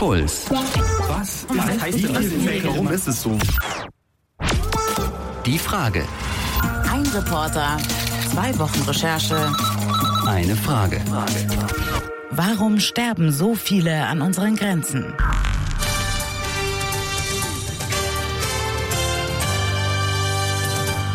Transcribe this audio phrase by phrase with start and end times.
[0.00, 0.46] Puls.
[0.48, 1.44] Was?
[1.50, 2.64] Was heißt das?
[2.64, 3.36] Warum ist es so?
[5.44, 6.06] Die Frage.
[6.90, 7.76] Ein Reporter,
[8.32, 9.52] zwei Wochen Recherche.
[10.26, 11.02] Eine Frage.
[12.30, 15.12] Warum sterben so viele an unseren Grenzen?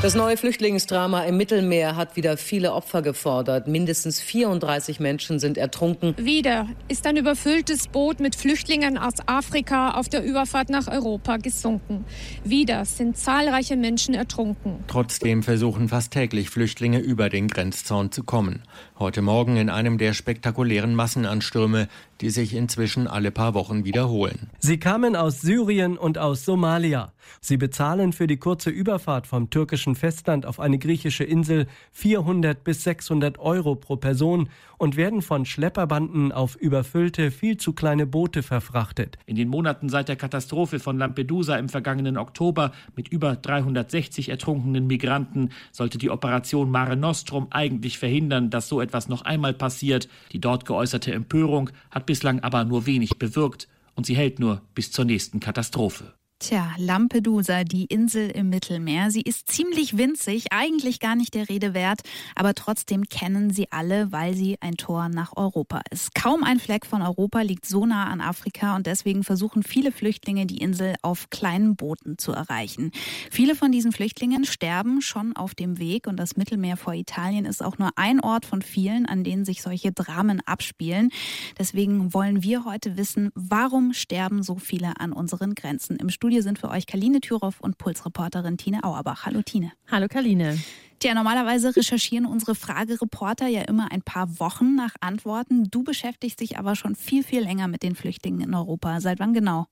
[0.06, 3.68] Das neue Flüchtlingsdrama im Mittelmeer hat wieder viele Opfer gefordert.
[3.68, 6.14] Mindestens 34 Menschen sind ertrunken.
[6.20, 12.06] Wieder ist ein überfülltes Boot mit Flüchtlingen aus Afrika auf der Überfahrt nach Europa gesunken.
[12.44, 14.84] Wieder sind zahlreiche Menschen ertrunken.
[14.86, 18.62] Trotzdem versuchen fast täglich Flüchtlinge über den Grenzzaun zu kommen.
[18.98, 21.90] Heute Morgen in einem der spektakulären Massenanstürme,
[22.22, 24.50] die sich inzwischen alle paar Wochen wiederholen.
[24.60, 27.12] Sie kamen aus Syrien und aus Somalia.
[27.42, 32.86] Sie bezahlen für die kurze Überfahrt vom türkischen Festland auf eine griechische Insel 400 bis
[32.86, 34.48] 600 Euro pro Person
[34.78, 39.18] und werden von Schlepperbanden auf überfüllte, viel zu kleine Boote verfrachtet.
[39.26, 44.88] In den Monaten seit der Katastrophe von Lampedusa im vergangenen Oktober mit über 360 ertrunkenen
[44.88, 50.10] Migranten sollte die Operation Mare Nostrum eigentlich verhindern, dass so etwas noch einmal passiert.
[50.32, 54.92] Die dort geäußerte Empörung hat bislang aber nur wenig bewirkt und sie hält nur bis
[54.92, 56.15] zur nächsten Katastrophe.
[56.38, 59.10] Tja, Lampedusa, die Insel im Mittelmeer.
[59.10, 62.02] Sie ist ziemlich winzig, eigentlich gar nicht der Rede wert,
[62.36, 66.14] aber trotzdem kennen sie alle, weil sie ein Tor nach Europa ist.
[66.14, 70.46] Kaum ein Fleck von Europa liegt so nah an Afrika und deswegen versuchen viele Flüchtlinge,
[70.46, 72.92] die Insel auf kleinen Booten zu erreichen.
[73.32, 77.64] Viele von diesen Flüchtlingen sterben schon auf dem Weg und das Mittelmeer vor Italien ist
[77.64, 81.12] auch nur ein Ort von vielen, an denen sich solche Dramen abspielen.
[81.58, 86.42] Deswegen wollen wir heute wissen, warum sterben so viele an unseren Grenzen im Studio Studio
[86.42, 89.28] sind für euch Kaline Thüroff und Pulsreporterin Tine Auerbach.
[89.28, 89.74] Hallo Tine.
[89.92, 90.58] Hallo Kaline.
[91.06, 95.70] Tja, normalerweise recherchieren unsere Fragereporter ja immer ein paar Wochen nach Antworten.
[95.70, 99.00] Du beschäftigst dich aber schon viel, viel länger mit den Flüchtlingen in Europa.
[99.02, 99.68] Seit wann genau?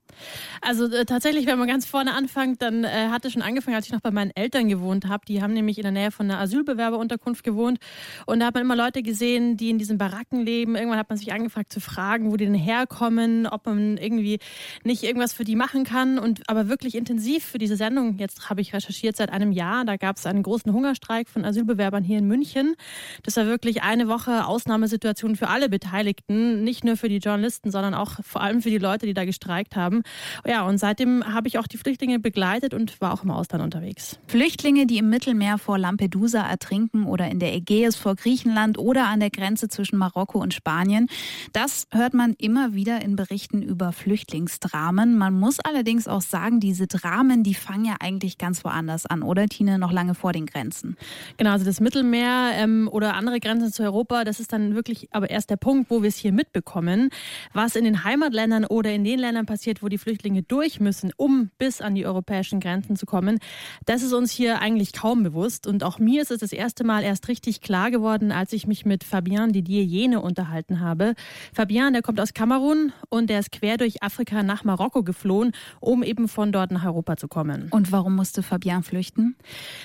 [0.60, 3.92] Also äh, tatsächlich, wenn man ganz vorne anfängt, dann äh, hatte schon angefangen, als ich
[3.92, 5.24] noch bei meinen Eltern gewohnt habe.
[5.26, 7.80] Die haben nämlich in der Nähe von einer Asylbewerberunterkunft gewohnt.
[8.26, 10.76] Und da hat man immer Leute gesehen, die in diesen Baracken leben.
[10.76, 14.38] Irgendwann hat man sich angefragt zu fragen, wo die denn herkommen, ob man irgendwie
[14.84, 16.20] nicht irgendwas für die machen kann.
[16.20, 19.96] Und aber wirklich intensiv für diese Sendung, jetzt habe ich recherchiert seit einem Jahr, da
[19.96, 22.74] gab es einen großen Hungerstreik Streik von Asylbewerbern hier in München.
[23.22, 27.94] Das war wirklich eine Woche Ausnahmesituation für alle Beteiligten, nicht nur für die Journalisten, sondern
[27.94, 30.02] auch vor allem für die Leute, die da gestreikt haben.
[30.46, 34.18] Ja, und seitdem habe ich auch die Flüchtlinge begleitet und war auch im Ausland unterwegs.
[34.26, 39.20] Flüchtlinge, die im Mittelmeer vor Lampedusa ertrinken oder in der Ägäis vor Griechenland oder an
[39.20, 41.08] der Grenze zwischen Marokko und Spanien.
[41.52, 45.16] Das hört man immer wieder in Berichten über Flüchtlingsdramen.
[45.16, 49.46] Man muss allerdings auch sagen, diese Dramen, die fangen ja eigentlich ganz woanders an, oder
[49.46, 50.96] Tine, noch lange vor den Grenzen.
[51.36, 55.30] Genau, also das Mittelmeer ähm, oder andere Grenzen zu Europa, das ist dann wirklich aber
[55.30, 57.10] erst der Punkt, wo wir es hier mitbekommen.
[57.52, 61.50] Was in den Heimatländern oder in den Ländern passiert, wo die Flüchtlinge durch müssen, um
[61.58, 63.38] bis an die europäischen Grenzen zu kommen,
[63.86, 65.66] das ist uns hier eigentlich kaum bewusst.
[65.66, 68.84] Und auch mir ist es das erste Mal erst richtig klar geworden, als ich mich
[68.84, 71.14] mit Fabian Didier Jene unterhalten habe.
[71.52, 76.02] Fabian, der kommt aus Kamerun und der ist quer durch Afrika nach Marokko geflohen, um
[76.02, 77.68] eben von dort nach Europa zu kommen.
[77.70, 79.36] Und warum musste Fabian flüchten?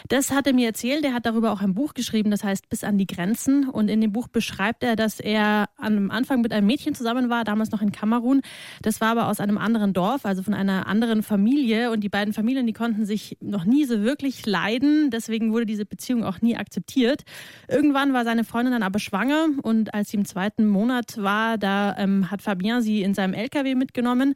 [0.08, 2.84] Das hat er mir erzählt der hat darüber auch ein Buch geschrieben, das heißt Bis
[2.84, 3.68] an die Grenzen.
[3.68, 7.44] Und in dem Buch beschreibt er, dass er am Anfang mit einem Mädchen zusammen war,
[7.44, 8.42] damals noch in Kamerun.
[8.84, 11.90] Das war aber aus einem anderen Dorf, also von einer anderen Familie.
[11.90, 15.10] Und die beiden Familien, die konnten sich noch nie so wirklich leiden.
[15.10, 17.24] Deswegen wurde diese Beziehung auch nie akzeptiert.
[17.68, 21.98] Irgendwann war seine Freundin dann aber schwanger und als sie im zweiten Monat war, da
[21.98, 24.36] ähm, hat Fabien sie in seinem LKW mitgenommen.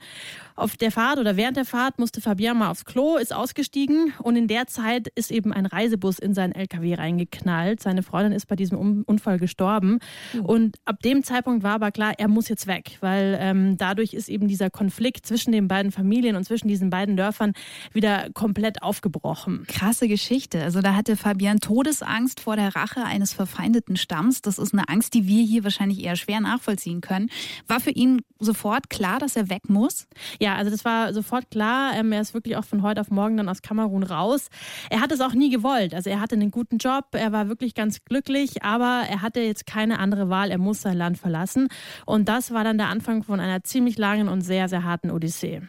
[0.56, 4.36] Auf der Fahrt oder während der Fahrt musste Fabien mal aufs Klo, ist ausgestiegen und
[4.36, 7.82] in der Zeit ist eben ein Reisebus in sein LKW reingeknallt.
[7.82, 10.00] Seine Freundin ist bei diesem Unfall gestorben.
[10.34, 10.46] Mhm.
[10.46, 14.30] Und ab dem Zeitpunkt war aber klar, er muss jetzt weg, weil ähm, dadurch ist
[14.30, 17.54] eben dieser Konflikt zwischen den beiden Familien und zwischen diesen beiden Dörfern
[17.92, 19.66] wieder komplett aufgebrochen.
[19.68, 20.62] Krasse Geschichte.
[20.62, 24.42] Also da hatte Fabian Todesangst vor der Rache eines verfeindeten Stamms.
[24.42, 27.30] Das ist eine Angst, die wir hier wahrscheinlich eher schwer nachvollziehen können.
[27.68, 30.08] War für ihn sofort klar, dass er weg muss?
[30.44, 31.94] Ja, also das war sofort klar.
[31.96, 34.50] Ähm, er ist wirklich auch von heute auf morgen dann aus Kamerun raus.
[34.90, 35.94] Er hat es auch nie gewollt.
[35.94, 39.66] Also er hatte einen guten Job, er war wirklich ganz glücklich, aber er hatte jetzt
[39.66, 40.52] keine andere Wahl.
[40.52, 41.70] Er muss sein Land verlassen.
[42.06, 45.62] Und das war dann der Anfang von einer ziemlich langen und sehr, sehr harten Odyssee.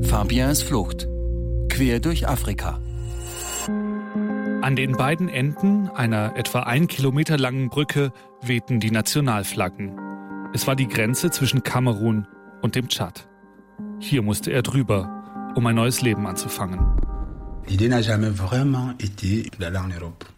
[0.00, 1.06] Fabiens Flucht.
[1.68, 2.80] Quer durch Afrika.
[4.62, 9.94] An den beiden Enden einer etwa ein Kilometer langen Brücke wehten die Nationalflaggen.
[10.54, 12.26] Es war die Grenze zwischen Kamerun
[12.62, 13.28] und dem Tschad.
[14.00, 16.80] Hier musste er drüber, um ein neues Leben anzufangen.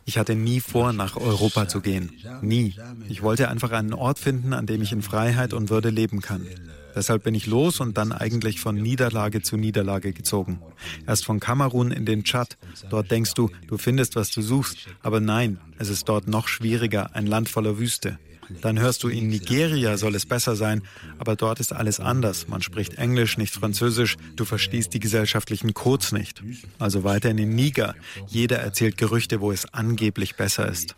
[0.05, 2.13] Ich hatte nie vor, nach Europa zu gehen.
[2.41, 2.75] Nie.
[3.09, 6.47] Ich wollte einfach einen Ort finden, an dem ich in Freiheit und Würde leben kann.
[6.95, 10.61] Deshalb bin ich los und dann eigentlich von Niederlage zu Niederlage gezogen.
[11.07, 12.57] Erst von Kamerun in den Tschad.
[12.89, 14.79] Dort denkst du, du findest, was du suchst.
[15.03, 18.19] Aber nein, es ist dort noch schwieriger, ein Land voller Wüste.
[18.61, 20.83] Dann hörst du, in Nigeria soll es besser sein,
[21.19, 22.49] aber dort ist alles anders.
[22.49, 26.43] Man spricht Englisch, nicht Französisch, du verstehst die gesellschaftlichen Codes nicht.
[26.79, 27.95] Also weiter in den Niger.
[28.29, 30.95] Jeder erzählt Gerüchte, wo es angeblich besser ist.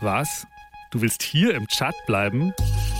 [0.00, 0.46] Was?
[0.90, 2.52] Du willst hier im Tschad bleiben?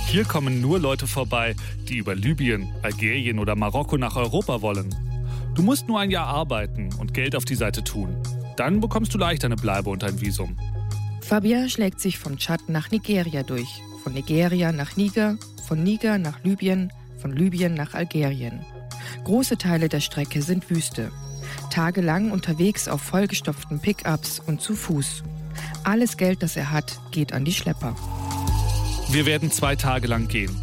[0.06, 1.54] Hier kommen nur Leute vorbei,
[1.88, 4.94] die über Libyen, Algerien oder Marokko nach Europa wollen.
[5.56, 8.14] Du musst nur ein Jahr arbeiten und Geld auf die Seite tun.
[8.58, 10.58] Dann bekommst du leicht eine Bleibe und ein Visum.
[11.22, 16.44] Fabien schlägt sich von Tschad nach Nigeria durch, von Nigeria nach Niger, von Niger nach
[16.44, 18.66] Libyen, von Libyen nach Algerien.
[19.24, 21.10] Große Teile der Strecke sind Wüste.
[21.70, 25.24] Tagelang unterwegs auf vollgestopften Pickups und zu Fuß.
[25.84, 27.96] Alles Geld, das er hat, geht an die Schlepper.
[29.10, 30.54] Wir werden zwei Tage lang gehen.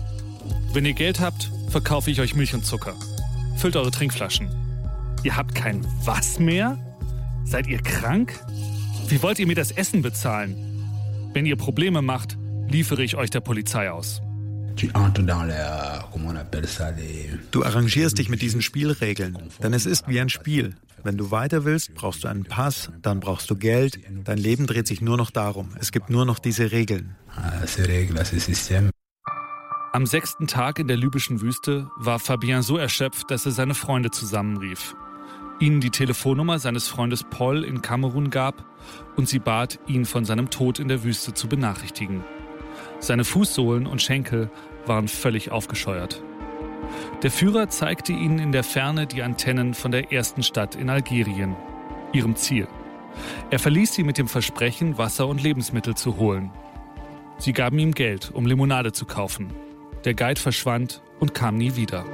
[0.71, 2.93] Wenn ihr Geld habt, verkaufe ich euch Milch und Zucker.
[3.57, 4.62] Füllt eure Trinkflaschen.
[5.23, 6.77] Ihr habt kein was mehr?
[7.45, 8.37] Seid ihr krank?
[9.07, 10.55] Wie wollt ihr mir das Essen bezahlen?
[11.33, 12.37] Wenn ihr Probleme macht,
[12.67, 14.21] liefere ich euch der Polizei aus.
[17.51, 20.75] Du arrangierst dich mit diesen Spielregeln, denn es ist wie ein Spiel.
[21.03, 23.99] Wenn du weiter willst, brauchst du einen Pass, dann brauchst du Geld.
[24.23, 25.69] Dein Leben dreht sich nur noch darum.
[25.79, 27.15] Es gibt nur noch diese Regeln.
[29.91, 34.09] Am sechsten Tag in der libyschen Wüste war Fabien so erschöpft, dass er seine Freunde
[34.11, 34.95] zusammenrief
[35.59, 38.65] ihnen die Telefonnummer seines Freundes Paul in Kamerun gab
[39.15, 42.23] und sie bat, ihn von seinem Tod in der Wüste zu benachrichtigen.
[42.99, 44.49] Seine Fußsohlen und Schenkel
[44.85, 46.21] waren völlig aufgescheuert.
[47.21, 51.55] Der Führer zeigte ihnen in der Ferne die Antennen von der ersten Stadt in Algerien,
[52.11, 52.67] ihrem Ziel.
[53.49, 56.51] Er verließ sie mit dem Versprechen, Wasser und Lebensmittel zu holen.
[57.37, 59.53] Sie gaben ihm Geld, um Limonade zu kaufen.
[60.05, 62.05] Der Guide verschwand und kam nie wieder.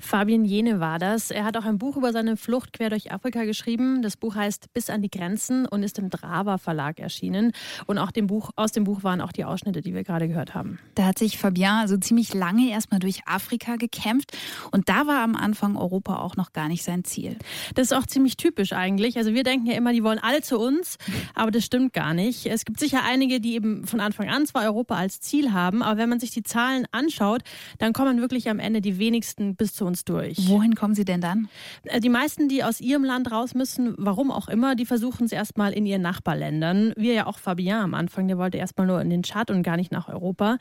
[0.00, 1.32] Fabian Jene war das.
[1.32, 4.00] Er hat auch ein Buch über seine Flucht quer durch Afrika geschrieben.
[4.00, 7.52] Das Buch heißt Bis an die Grenzen und ist im Drava Verlag erschienen.
[7.86, 10.54] Und auch dem Buch, aus dem Buch waren auch die Ausschnitte, die wir gerade gehört
[10.54, 10.78] haben.
[10.94, 14.36] Da hat sich Fabian also ziemlich lange erstmal durch Afrika gekämpft.
[14.70, 17.36] Und da war am Anfang Europa auch noch gar nicht sein Ziel.
[17.74, 19.16] Das ist auch ziemlich typisch eigentlich.
[19.16, 20.96] Also wir denken ja immer, die wollen alle zu uns,
[21.34, 22.46] aber das stimmt gar nicht.
[22.46, 25.98] Es gibt sicher einige, die eben von Anfang an zwar Europa als Ziel haben, aber
[25.98, 27.42] wenn man sich die Zahlen anschaut,
[27.78, 30.48] dann kommen wirklich am Ende die wenigsten bis zu uns durch.
[30.48, 31.48] Wohin kommen Sie denn dann?
[31.84, 35.32] Äh, die meisten, die aus ihrem Land raus müssen, warum auch immer, die versuchen es
[35.32, 36.92] erstmal in ihren Nachbarländern.
[36.96, 39.76] Wir ja auch Fabien am Anfang, der wollte erstmal nur in den Tschad und gar
[39.76, 40.58] nicht nach Europa.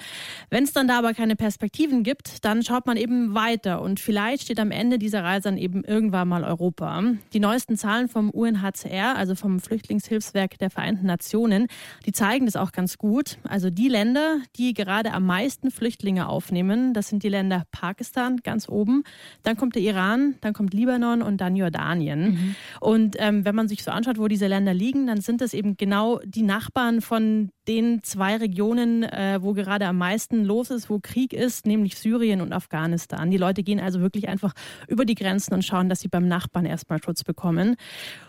[0.49, 4.43] Wenn es dann da aber keine Perspektiven gibt, dann schaut man eben weiter und vielleicht
[4.43, 7.03] steht am Ende dieser Reise dann eben irgendwann mal Europa.
[7.33, 11.67] Die neuesten Zahlen vom UNHCR, also vom Flüchtlingshilfswerk der Vereinten Nationen,
[12.05, 13.37] die zeigen das auch ganz gut.
[13.43, 18.67] Also die Länder, die gerade am meisten Flüchtlinge aufnehmen, das sind die Länder Pakistan ganz
[18.69, 19.03] oben,
[19.43, 22.31] dann kommt der Iran, dann kommt Libanon und dann Jordanien.
[22.31, 22.55] Mhm.
[22.79, 25.77] Und ähm, wenn man sich so anschaut, wo diese Länder liegen, dann sind das eben
[25.77, 30.99] genau die Nachbarn von den zwei Regionen, äh, wo gerade am meisten los ist, wo
[30.99, 33.29] Krieg ist, nämlich Syrien und Afghanistan.
[33.29, 34.53] Die Leute gehen also wirklich einfach
[34.87, 37.75] über die Grenzen und schauen, dass sie beim Nachbarn erstmal Schutz bekommen.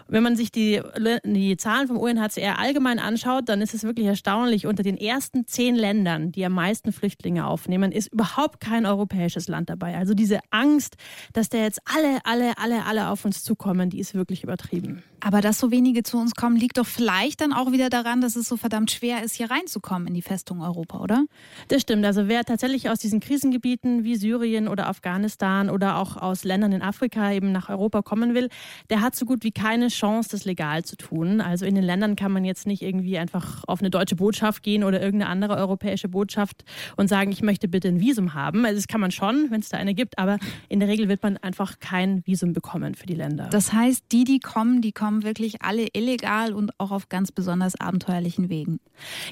[0.09, 0.81] Wenn man sich die,
[1.25, 4.67] die Zahlen vom UNHCR allgemein anschaut, dann ist es wirklich erstaunlich.
[4.67, 9.69] Unter den ersten zehn Ländern, die am meisten Flüchtlinge aufnehmen, ist überhaupt kein europäisches Land
[9.69, 9.97] dabei.
[9.97, 10.97] Also diese Angst,
[11.35, 15.03] dass da jetzt alle, alle, alle, alle auf uns zukommen, die ist wirklich übertrieben.
[15.21, 18.37] Aber dass so wenige zu uns kommen, liegt doch vielleicht dann auch wieder daran, dass
[18.37, 21.25] es so verdammt schwer ist, hier reinzukommen in die Festung Europa, oder?
[21.69, 22.05] Das stimmt.
[22.05, 26.83] Also wer tatsächlich aus diesen Krisengebieten wie Syrien oder Afghanistan oder auch aus Ländern in
[26.83, 28.49] Afrika eben nach Europa kommen will,
[28.91, 31.41] der hat so gut wie keine Chance, das legal zu tun.
[31.41, 34.85] Also in den Ländern kann man jetzt nicht irgendwie einfach auf eine deutsche Botschaft gehen
[34.85, 36.65] oder irgendeine andere europäische Botschaft
[36.97, 38.65] und sagen, ich möchte bitte ein Visum haben.
[38.65, 41.23] Also das kann man schon, wenn es da eine gibt, aber in der Regel wird
[41.25, 43.49] man einfach kein Visum bekommen für die Länder.
[43.51, 47.79] Das heißt, die, die kommen, die kommen wirklich alle illegal und auch auf ganz besonders
[47.79, 48.81] abenteuerlichen Wegen.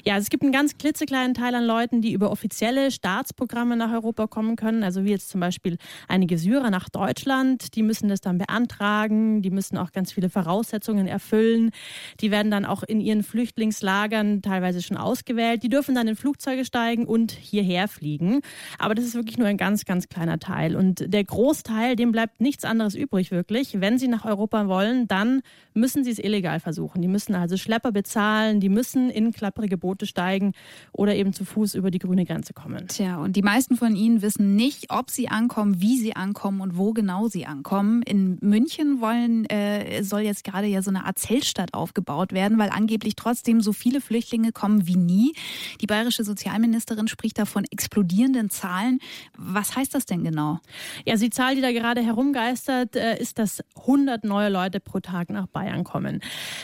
[0.03, 4.27] Ja, es gibt einen ganz klitzekleinen Teil an Leuten, die über offizielle Staatsprogramme nach Europa
[4.27, 4.83] kommen können.
[4.83, 9.49] Also wie jetzt zum Beispiel einige Syrer nach Deutschland, die müssen das dann beantragen, die
[9.49, 11.71] müssen auch ganz viele Voraussetzungen erfüllen.
[12.19, 15.63] Die werden dann auch in ihren Flüchtlingslagern teilweise schon ausgewählt.
[15.63, 18.41] Die dürfen dann in Flugzeuge steigen und hierher fliegen.
[18.77, 20.75] Aber das ist wirklich nur ein ganz, ganz kleiner Teil.
[20.75, 23.79] Und der Großteil, dem bleibt nichts anderes übrig wirklich.
[23.79, 25.41] Wenn sie nach Europa wollen, dann
[25.77, 27.01] müssen sie es illegal versuchen.
[27.01, 30.53] Die müssen also Schlepper bezahlen, die müssen in klapprige Boote steigen
[30.91, 32.87] oder eben zu Fuß über die grüne Grenze kommen.
[32.87, 36.77] Tja, und die meisten von ihnen wissen nicht, ob sie ankommen, wie sie ankommen und
[36.77, 38.01] wo genau sie ankommen.
[38.03, 42.69] In München wollen, äh, soll jetzt gerade ja so eine Art Zeltstadt aufgebaut werden, weil
[42.69, 45.33] angeblich trotzdem so viele Flüchtlinge kommen wie nie.
[45.81, 48.99] Die bayerische Sozialministerin spricht da von explodierenden Zahlen.
[49.37, 50.59] Was heißt das denn genau?
[51.05, 54.99] Ja, also die Zahl, die da gerade herumgeistert, äh, ist, dass 100 neue Leute pro
[54.99, 56.21] Tag nach Bayern kommen.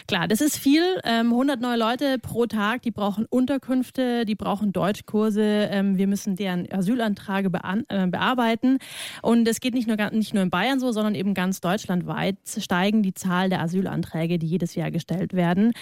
[0.07, 0.83] Klar, das ist viel.
[1.03, 5.69] 100 ähm, neue Leute pro Tag, die brauchen Unterkünfte, die brauchen Deutschkurse.
[5.71, 7.49] Ähm, wir müssen deren Asylantrage
[7.87, 8.79] äh, bearbeiten.
[9.21, 13.03] Und es geht nicht nur, nicht nur in Bayern so, sondern eben ganz deutschlandweit steigen
[13.03, 15.73] die Zahl der Asylanträge, die jedes Jahr gestellt werden.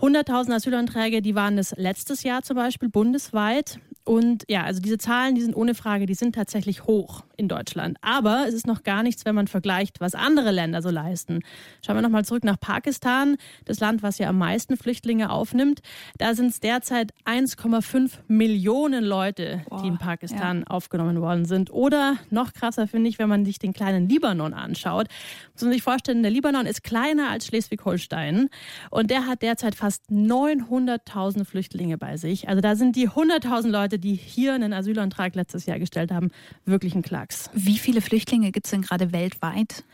[0.00, 3.80] 100.000 Asylanträge, die waren es letztes Jahr zum Beispiel bundesweit.
[4.04, 7.98] Und ja, also diese Zahlen, die sind ohne Frage, die sind tatsächlich hoch in Deutschland.
[8.02, 11.40] Aber es ist noch gar nichts, wenn man vergleicht, was andere Länder so leisten.
[11.84, 15.80] Schauen wir nochmal zurück nach Pakistan, das Land, was ja am meisten Flüchtlinge aufnimmt.
[16.18, 20.66] Da sind es derzeit 1,5 Millionen Leute, Boah, die in Pakistan ja.
[20.68, 21.72] aufgenommen worden sind.
[21.72, 25.08] Oder noch krasser finde ich, wenn man sich den kleinen Libanon anschaut.
[25.54, 28.50] Muss man sich vorstellen, der Libanon ist kleiner als Schleswig-Holstein
[28.90, 32.48] und der hat derzeit fast 900.000 Flüchtlinge bei sich.
[32.48, 36.30] Also da sind die 100.000 Leute, Leute, die hier einen Asylantrag letztes Jahr gestellt haben,
[36.64, 37.50] wirklich ein Klacks.
[37.52, 39.84] Wie viele Flüchtlinge gibt es denn gerade weltweit?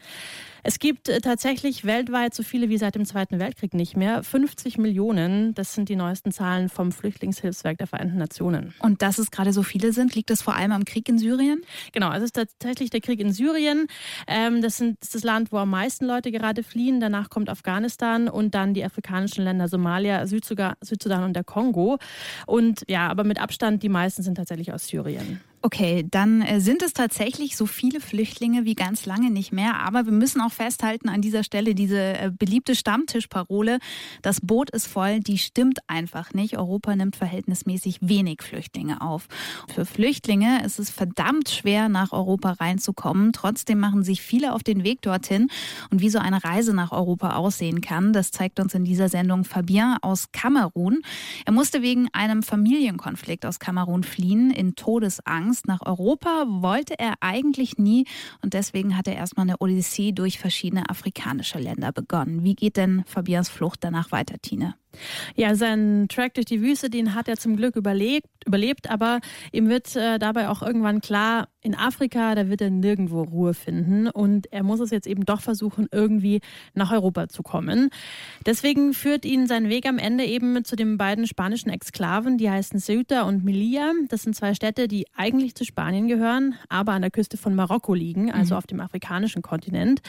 [0.64, 4.22] Es gibt äh, tatsächlich weltweit so viele wie seit dem Zweiten Weltkrieg nicht mehr.
[4.22, 8.72] 50 Millionen, das sind die neuesten Zahlen vom Flüchtlingshilfswerk der Vereinten Nationen.
[8.78, 11.62] Und dass es gerade so viele sind, liegt das vor allem am Krieg in Syrien?
[11.92, 13.86] Genau, es ist tatsächlich der Krieg in Syrien.
[14.28, 17.00] Ähm, das ist das Land, wo am meisten Leute gerade fliehen.
[17.00, 21.98] Danach kommt Afghanistan und dann die afrikanischen Länder Somalia, Südsudan und der Kongo.
[22.46, 25.40] Und ja, aber mit Abstand die meisten sind tatsächlich aus Syrien.
[25.64, 29.78] Okay, dann äh, sind es tatsächlich so viele Flüchtlinge wie ganz lange nicht mehr.
[29.78, 33.78] Aber wir müssen auch festhalten an dieser Stelle diese äh, beliebte Stammtischparole,
[34.22, 36.58] das Boot ist voll, die stimmt einfach nicht.
[36.58, 39.28] Europa nimmt verhältnismäßig wenig Flüchtlinge auf.
[39.72, 43.32] Für Flüchtlinge ist es verdammt schwer, nach Europa reinzukommen.
[43.32, 45.46] Trotzdem machen sich viele auf den Weg dorthin.
[45.90, 49.44] Und wie so eine Reise nach Europa aussehen kann, das zeigt uns in dieser Sendung
[49.44, 51.02] Fabien aus Kamerun.
[51.46, 55.51] Er musste wegen einem Familienkonflikt aus Kamerun fliehen in Todesangst.
[55.52, 55.68] Angst.
[55.68, 58.06] Nach Europa wollte er eigentlich nie
[58.42, 62.42] und deswegen hat er erstmal eine Odyssee durch verschiedene afrikanische Länder begonnen.
[62.42, 64.74] Wie geht denn Fabians Flucht danach weiter, Tine?
[65.36, 69.20] Ja, sein Track durch die Wüste, den hat er zum Glück überlebt, überlebt aber
[69.52, 74.08] ihm wird äh, dabei auch irgendwann klar, in Afrika, da wird er nirgendwo Ruhe finden
[74.08, 76.40] und er muss es jetzt eben doch versuchen, irgendwie
[76.74, 77.90] nach Europa zu kommen.
[78.44, 82.80] Deswegen führt ihn sein Weg am Ende eben zu den beiden spanischen Exklaven, die heißen
[82.80, 83.92] Ceuta und Melilla.
[84.08, 87.94] Das sind zwei Städte, die eigentlich zu Spanien gehören, aber an der Küste von Marokko
[87.94, 88.58] liegen, also mhm.
[88.58, 90.02] auf dem afrikanischen Kontinent.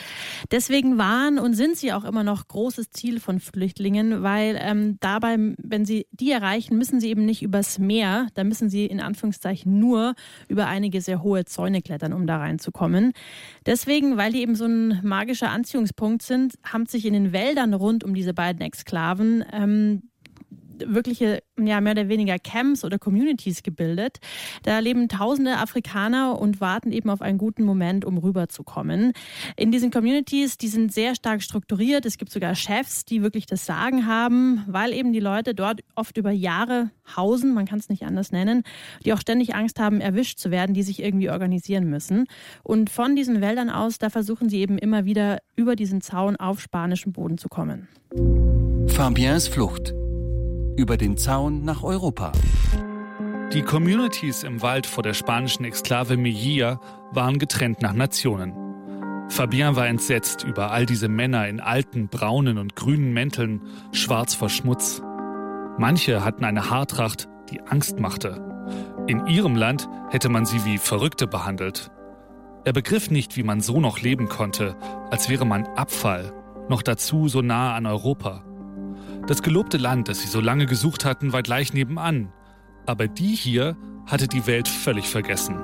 [0.49, 5.37] Deswegen waren und sind sie auch immer noch großes Ziel von Flüchtlingen, weil ähm, dabei,
[5.57, 9.79] wenn sie die erreichen, müssen sie eben nicht übers Meer, da müssen sie in Anführungszeichen
[9.79, 10.15] nur
[10.47, 13.13] über einige sehr hohe Zäune klettern, um da reinzukommen.
[13.65, 18.03] Deswegen, weil die eben so ein magischer Anziehungspunkt sind, haben sich in den Wäldern rund
[18.03, 20.03] um diese beiden Exklaven ähm,
[20.79, 24.19] wirkliche, ja, mehr oder weniger Camps oder Communities gebildet.
[24.63, 29.13] Da leben tausende Afrikaner und warten eben auf einen guten Moment, um rüberzukommen.
[29.55, 32.05] In diesen Communities, die sind sehr stark strukturiert.
[32.05, 36.17] Es gibt sogar Chefs, die wirklich das Sagen haben, weil eben die Leute dort oft
[36.17, 38.63] über Jahre hausen, man kann es nicht anders nennen,
[39.05, 42.25] die auch ständig Angst haben, erwischt zu werden, die sich irgendwie organisieren müssen.
[42.63, 46.61] Und von diesen Wäldern aus, da versuchen sie eben immer wieder über diesen Zaun auf
[46.61, 47.87] spanischem Boden zu kommen.
[48.87, 49.93] Fabiens Flucht
[50.75, 52.31] über den Zaun nach Europa.
[53.53, 56.79] Die Communities im Wald vor der spanischen Exklave Melilla
[57.11, 58.53] waren getrennt nach Nationen.
[59.29, 63.61] Fabien war entsetzt über all diese Männer in alten, braunen und grünen Mänteln,
[63.91, 65.01] schwarz vor Schmutz.
[65.77, 68.41] Manche hatten eine Haartracht, die Angst machte.
[69.07, 71.91] In ihrem Land hätte man sie wie Verrückte behandelt.
[72.65, 74.75] Er begriff nicht, wie man so noch leben konnte,
[75.11, 76.31] als wäre man Abfall,
[76.69, 78.43] noch dazu so nahe an Europa.
[79.25, 82.33] Das gelobte Land, das sie so lange gesucht hatten, war gleich nebenan.
[82.85, 85.55] Aber die hier hatte die Welt völlig vergessen.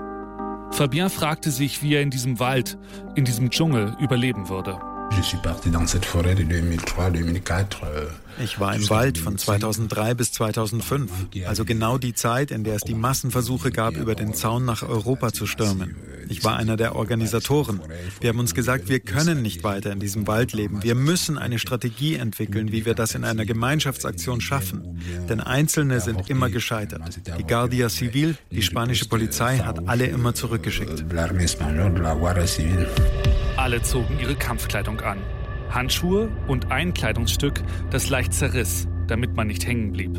[0.71, 2.77] Fabien fragte sich, wie er in diesem Wald,
[3.15, 4.79] in diesem Dschungel überleben würde.
[5.11, 8.09] Je suis parti dans cette forêt de 2003, 2004.
[8.41, 11.11] Ich war im Wald von 2003 bis 2005,
[11.45, 15.33] also genau die Zeit, in der es die Massenversuche gab, über den Zaun nach Europa
[15.33, 15.95] zu stürmen.
[16.29, 17.81] Ich war einer der Organisatoren.
[18.21, 20.83] Wir haben uns gesagt, wir können nicht weiter in diesem Wald leben.
[20.83, 25.01] Wir müssen eine Strategie entwickeln, wie wir das in einer Gemeinschaftsaktion schaffen.
[25.27, 27.01] Denn Einzelne sind immer gescheitert.
[27.37, 31.03] Die Guardia Civil, die spanische Polizei, hat alle immer zurückgeschickt.
[33.59, 35.17] Alle zogen ihre Kampfkleidung an.
[35.69, 37.61] Handschuhe und ein Kleidungsstück,
[37.91, 40.13] das leicht zerriss, damit man nicht hängen blieb.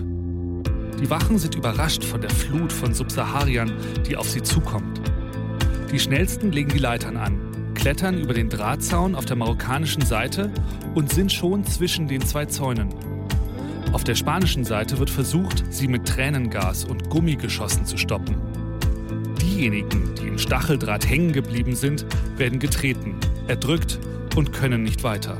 [1.01, 3.73] Die Wachen sind überrascht von der Flut von Subsahariern,
[4.07, 5.01] die auf sie zukommt.
[5.91, 7.41] Die schnellsten legen die Leitern an,
[7.75, 10.53] klettern über den Drahtzaun auf der marokkanischen Seite
[10.95, 12.91] und sind schon zwischen den zwei Zäunen.
[13.93, 18.37] Auf der spanischen Seite wird versucht, sie mit Tränengas und Gummigeschossen zu stoppen.
[19.41, 22.05] Diejenigen, die im Stacheldraht hängen geblieben sind,
[22.37, 23.15] werden getreten,
[23.51, 23.99] erdrückt
[24.37, 25.37] und können nicht weiter.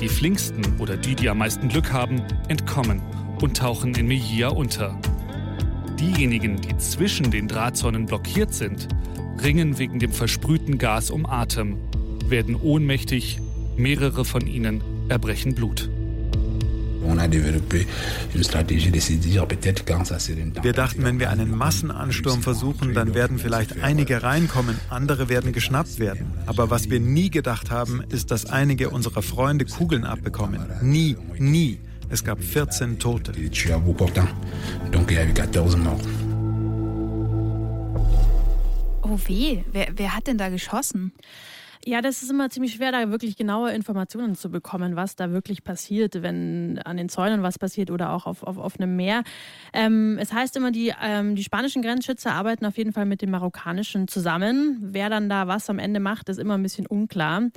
[0.00, 3.00] Die flinksten oder die, die am meisten Glück haben, entkommen
[3.40, 4.98] und tauchen in Mejia unter.
[5.98, 8.88] Diejenigen, die zwischen den Drahtzäunen blockiert sind,
[9.40, 11.78] ringen wegen dem versprühten Gas um Atem,
[12.26, 13.38] werden ohnmächtig,
[13.76, 15.88] mehrere von ihnen erbrechen Blut.
[20.62, 25.98] Wir dachten, wenn wir einen Massenansturm versuchen, dann werden vielleicht einige reinkommen, andere werden geschnappt
[25.98, 26.26] werden.
[26.46, 30.60] Aber was wir nie gedacht haben, ist, dass einige unserer Freunde Kugeln abbekommen.
[30.82, 31.78] Nie, nie.
[32.08, 33.32] Es gab 14 Tote.
[39.02, 41.12] Oh weh, wer, wer hat denn da geschossen?
[41.84, 45.64] Ja, das ist immer ziemlich schwer, da wirklich genaue Informationen zu bekommen, was da wirklich
[45.64, 49.24] passiert, wenn an den Zäunen was passiert oder auch auf, auf offenem Meer.
[49.72, 53.32] Ähm, es heißt immer, die, ähm, die spanischen Grenzschützer arbeiten auf jeden Fall mit den
[53.32, 54.78] marokkanischen zusammen.
[54.80, 57.48] Wer dann da was am Ende macht, ist immer ein bisschen unklar.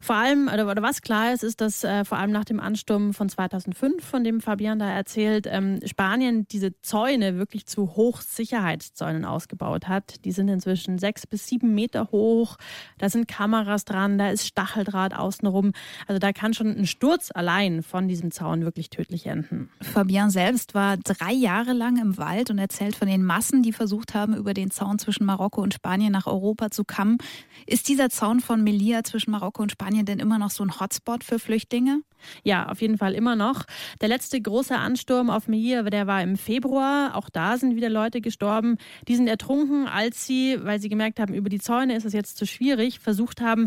[0.00, 3.14] Vor allem, oder, oder was klar ist, ist, dass äh, vor allem nach dem Ansturm
[3.14, 9.86] von 2005, von dem Fabian da erzählt, ähm, Spanien diese Zäune wirklich zu Hochsicherheitszäunen ausgebaut
[9.86, 10.24] hat.
[10.24, 12.56] Die sind inzwischen sechs bis sieben Meter hoch.
[12.98, 15.72] Da sind Kameras Kameras dran, da ist Stacheldraht außenrum.
[16.06, 19.68] Also da kann schon ein Sturz allein von diesem Zaun wirklich tödlich enden.
[19.82, 24.14] Fabian selbst war drei Jahre lang im Wald und erzählt von den Massen, die versucht
[24.14, 27.18] haben, über den Zaun zwischen Marokko und Spanien nach Europa zu kommen.
[27.66, 31.22] Ist dieser Zaun von Melilla zwischen Marokko und Spanien denn immer noch so ein Hotspot
[31.22, 32.00] für Flüchtlinge?
[32.42, 33.64] Ja, auf jeden Fall immer noch.
[34.00, 37.14] Der letzte große Ansturm auf Melilla, der war im Februar.
[37.16, 38.76] Auch da sind wieder Leute gestorben.
[39.06, 42.36] Die sind ertrunken, als sie, weil sie gemerkt haben, über die Zäune ist es jetzt
[42.36, 43.57] zu schwierig, versucht haben,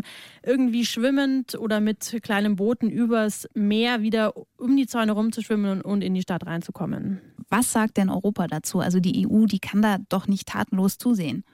[0.42, 6.14] irgendwie schwimmend oder mit kleinen Booten übers Meer wieder um die Zäune rumzuschwimmen und in
[6.14, 7.20] die Stadt reinzukommen.
[7.50, 8.80] Was sagt denn Europa dazu?
[8.80, 11.44] Also die EU, die kann da doch nicht tatenlos zusehen.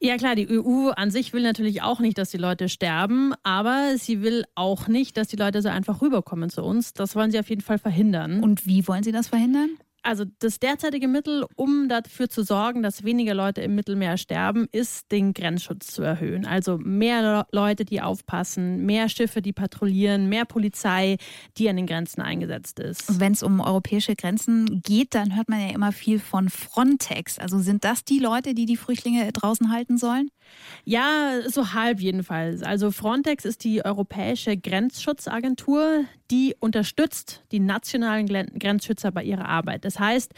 [0.00, 3.98] Ja klar, die EU an sich will natürlich auch nicht, dass die Leute sterben, aber
[3.98, 6.92] sie will auch nicht, dass die Leute so einfach rüberkommen zu uns.
[6.92, 8.42] Das wollen sie auf jeden Fall verhindern.
[8.42, 9.70] Und wie wollen sie das verhindern?
[10.08, 15.12] Also das derzeitige Mittel, um dafür zu sorgen, dass weniger Leute im Mittelmeer sterben, ist,
[15.12, 16.46] den Grenzschutz zu erhöhen.
[16.46, 21.18] Also mehr Leute, die aufpassen, mehr Schiffe, die patrouillieren, mehr Polizei,
[21.58, 23.20] die an den Grenzen eingesetzt ist.
[23.20, 27.38] Wenn es um europäische Grenzen geht, dann hört man ja immer viel von Frontex.
[27.38, 30.30] Also sind das die Leute, die die Flüchtlinge draußen halten sollen?
[30.84, 32.62] Ja, so halb jedenfalls.
[32.62, 39.84] Also Frontex ist die europäische Grenzschutzagentur, die unterstützt die nationalen Grenzschützer bei ihrer Arbeit.
[39.84, 40.32] Das heißt,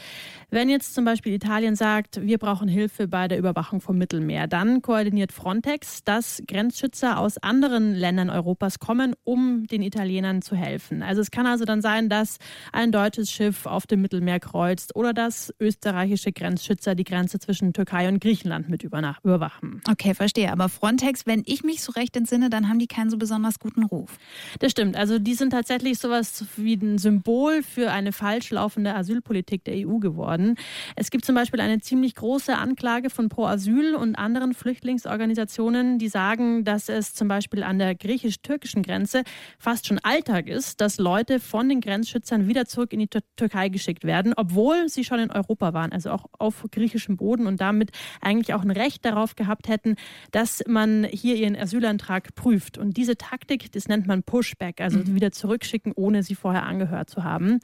[0.49, 4.81] wenn jetzt zum Beispiel Italien sagt, wir brauchen Hilfe bei der Überwachung vom Mittelmeer, dann
[4.81, 11.03] koordiniert Frontex, dass Grenzschützer aus anderen Ländern Europas kommen, um den Italienern zu helfen.
[11.03, 12.37] Also es kann also dann sein, dass
[12.71, 18.07] ein deutsches Schiff auf dem Mittelmeer kreuzt oder dass österreichische Grenzschützer die Grenze zwischen Türkei
[18.07, 19.81] und Griechenland mit überwachen.
[19.89, 20.51] Okay, verstehe.
[20.51, 23.83] Aber Frontex, wenn ich mich so recht entsinne, dann haben die keinen so besonders guten
[23.83, 24.17] Ruf.
[24.59, 24.95] Das stimmt.
[24.95, 29.97] Also die sind tatsächlich sowas wie ein Symbol für eine falsch laufende Asylpolitik der EU
[29.97, 30.55] geworden.
[30.95, 36.07] Es gibt zum Beispiel eine ziemlich große Anklage von Pro Asyl und anderen Flüchtlingsorganisationen, die
[36.07, 39.23] sagen, dass es zum Beispiel an der griechisch-türkischen Grenze
[39.57, 44.03] fast schon Alltag ist, dass Leute von den Grenzschützern wieder zurück in die Türkei geschickt
[44.03, 48.53] werden, obwohl sie schon in Europa waren, also auch auf griechischem Boden und damit eigentlich
[48.53, 49.95] auch ein Recht darauf gehabt hätten,
[50.31, 52.77] dass man hier ihren Asylantrag prüft.
[52.77, 55.15] Und diese Taktik, das nennt man Pushback, also mhm.
[55.15, 57.59] wieder zurückschicken, ohne sie vorher angehört zu haben.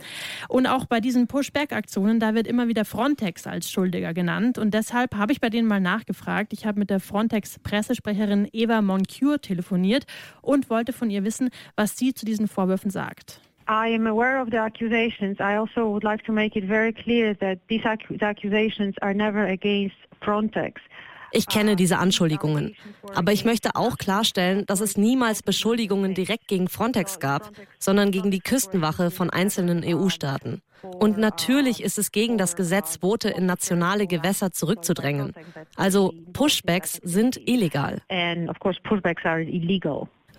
[0.47, 1.27] Und auch bei diesen
[1.67, 4.57] Pushback-Aktionen, da wird immer wieder Frontex als Schuldiger genannt.
[4.57, 6.53] Und deshalb habe ich bei denen mal nachgefragt.
[6.53, 10.05] Ich habe mit der Frontex-Pressesprecherin Eva Moncure telefoniert
[10.41, 13.41] und wollte von ihr wissen, was sie zu diesen Vorwürfen sagt.
[13.69, 15.39] I am aware of the accusations.
[15.39, 19.97] I also would like to make it very clear that these accusations are never against
[20.21, 20.75] Frontex.
[21.31, 22.75] Ich kenne diese Anschuldigungen.
[23.15, 28.31] Aber ich möchte auch klarstellen, dass es niemals Beschuldigungen direkt gegen Frontex gab, sondern gegen
[28.31, 30.61] die Küstenwache von einzelnen EU-Staaten.
[30.81, 35.33] Und natürlich ist es gegen das Gesetz, Boote in nationale Gewässer zurückzudrängen.
[35.75, 38.01] Also Pushbacks sind illegal.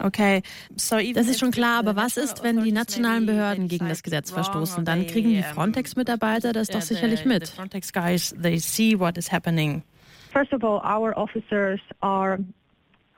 [0.00, 4.30] Okay, das ist schon klar, aber was ist, wenn die nationalen Behörden gegen das Gesetz
[4.30, 4.84] verstoßen?
[4.84, 7.48] Dann kriegen die Frontex-Mitarbeiter das doch sicherlich mit.
[7.48, 9.82] Frontex guys, they see what is happening.
[10.32, 12.38] First of all, our officers are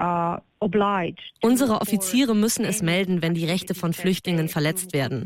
[0.01, 0.39] uh,
[1.41, 5.25] Unsere Offiziere müssen es melden, wenn die Rechte von Flüchtlingen verletzt werden.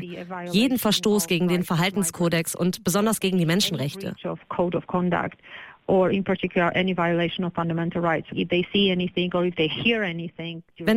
[0.49, 4.15] Jeden Verstoß gegen den Verhaltenskodex und besonders gegen die Menschenrechte
[5.87, 6.25] Wenn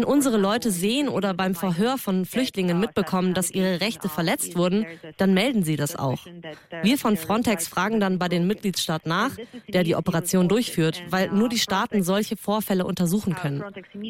[0.05, 4.87] unsere Leute sehen oder beim Verhör von Flüchtlingen mitbekommen, dass ihre Rechte verletzt wurden,
[5.18, 6.24] dann melden sie das auch.
[6.83, 9.33] Wir von Frontex fragen dann bei den Mitgliedstaat nach,
[9.68, 13.62] der die Operation durchführt, weil nur die Staaten solche Vorfälle untersuchen können.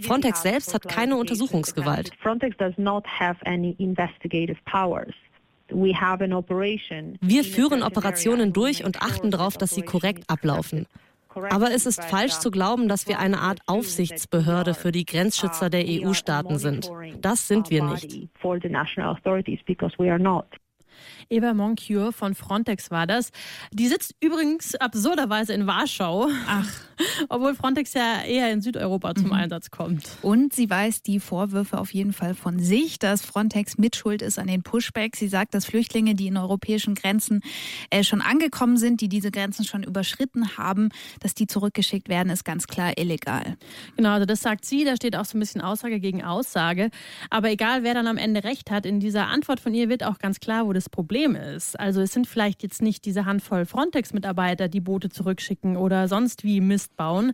[0.02, 2.12] Frontex selbst hat keine Untersuchungsgewalt.
[2.22, 5.12] Frontex does not have any investigative powers.
[7.20, 10.87] Wir führen Operationen durch und achten darauf, dass sie korrekt ablaufen.
[11.50, 15.85] Aber es ist falsch zu glauben, dass wir eine Art Aufsichtsbehörde für die Grenzschützer der
[15.87, 16.90] EU-Staaten sind.
[17.20, 18.28] Das sind wir nicht.
[21.30, 23.30] Eva Moncure von Frontex war das.
[23.70, 26.28] Die sitzt übrigens absurderweise in Warschau.
[26.46, 26.66] Ach.
[27.28, 29.32] Obwohl Frontex ja eher in Südeuropa zum mhm.
[29.34, 30.08] Einsatz kommt.
[30.22, 34.46] Und sie weist die Vorwürfe auf jeden Fall von sich, dass Frontex mitschuld ist an
[34.46, 35.18] den Pushbacks.
[35.18, 37.42] Sie sagt, dass Flüchtlinge, die in europäischen Grenzen
[37.90, 40.88] äh, schon angekommen sind, die diese Grenzen schon überschritten haben,
[41.20, 43.56] dass die zurückgeschickt werden, ist ganz klar illegal.
[43.96, 44.84] Genau, also das sagt sie.
[44.84, 46.90] Da steht auch so ein bisschen Aussage gegen Aussage.
[47.30, 50.18] Aber egal, wer dann am Ende recht hat, in dieser Antwort von ihr wird auch
[50.18, 51.78] ganz klar, wo das Problem ist.
[51.78, 56.61] Also es sind vielleicht jetzt nicht diese Handvoll Frontex-Mitarbeiter, die Boote zurückschicken oder sonst wie
[56.61, 57.33] Mist bauen.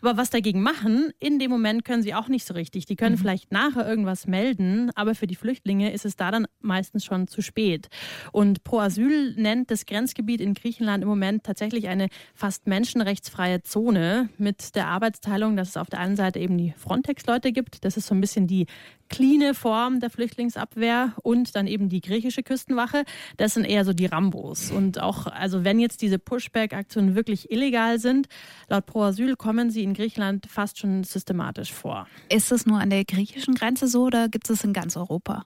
[0.00, 2.86] Aber was dagegen machen, in dem Moment können sie auch nicht so richtig.
[2.86, 3.20] Die können mhm.
[3.20, 7.42] vielleicht nachher irgendwas melden, aber für die Flüchtlinge ist es da dann meistens schon zu
[7.42, 7.88] spät.
[8.32, 14.28] Und Pro Asyl nennt das Grenzgebiet in Griechenland im Moment tatsächlich eine fast menschenrechtsfreie Zone
[14.38, 17.84] mit der Arbeitsteilung, dass es auf der einen Seite eben die Frontex-Leute gibt.
[17.84, 18.66] Das ist so ein bisschen die
[19.14, 23.04] cleane Form der Flüchtlingsabwehr und dann eben die griechische Küstenwache.
[23.36, 24.72] Das sind eher so die Rambos.
[24.72, 28.26] Und auch, also wenn jetzt diese Pushback-Aktionen wirklich illegal sind,
[28.68, 32.08] laut Pro Asyl kommen sie in Griechenland fast schon systematisch vor.
[32.28, 35.44] Ist es nur an der griechischen Grenze so oder gibt es in ganz Europa?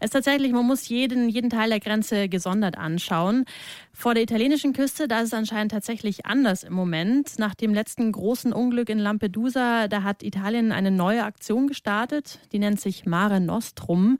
[0.00, 3.44] Es ist tatsächlich, man muss jeden, jeden Teil der Grenze gesondert anschauen.
[3.92, 7.38] Vor der italienischen Küste, da ist es anscheinend tatsächlich anders im Moment.
[7.38, 12.38] Nach dem letzten großen Unglück in Lampedusa, da hat Italien eine neue Aktion gestartet.
[12.52, 14.18] Die nennt sich Mare Nostrum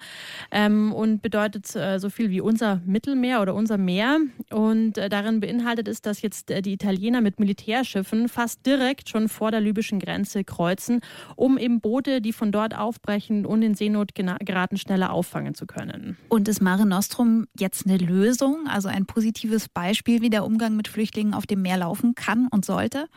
[0.51, 4.19] ähm, und bedeutet äh, so viel wie unser Mittelmeer oder unser Meer.
[4.51, 9.29] Und äh, darin beinhaltet es, dass jetzt äh, die Italiener mit Militärschiffen fast direkt schon
[9.29, 11.01] vor der libyschen Grenze kreuzen,
[11.37, 16.17] um eben Boote, die von dort aufbrechen und in Seenot geraten, schneller auffangen zu können.
[16.29, 20.88] Und ist Mare Nostrum jetzt eine Lösung, also ein positives Beispiel, wie der Umgang mit
[20.88, 23.09] Flüchtlingen auf dem Meer laufen kann und sollte?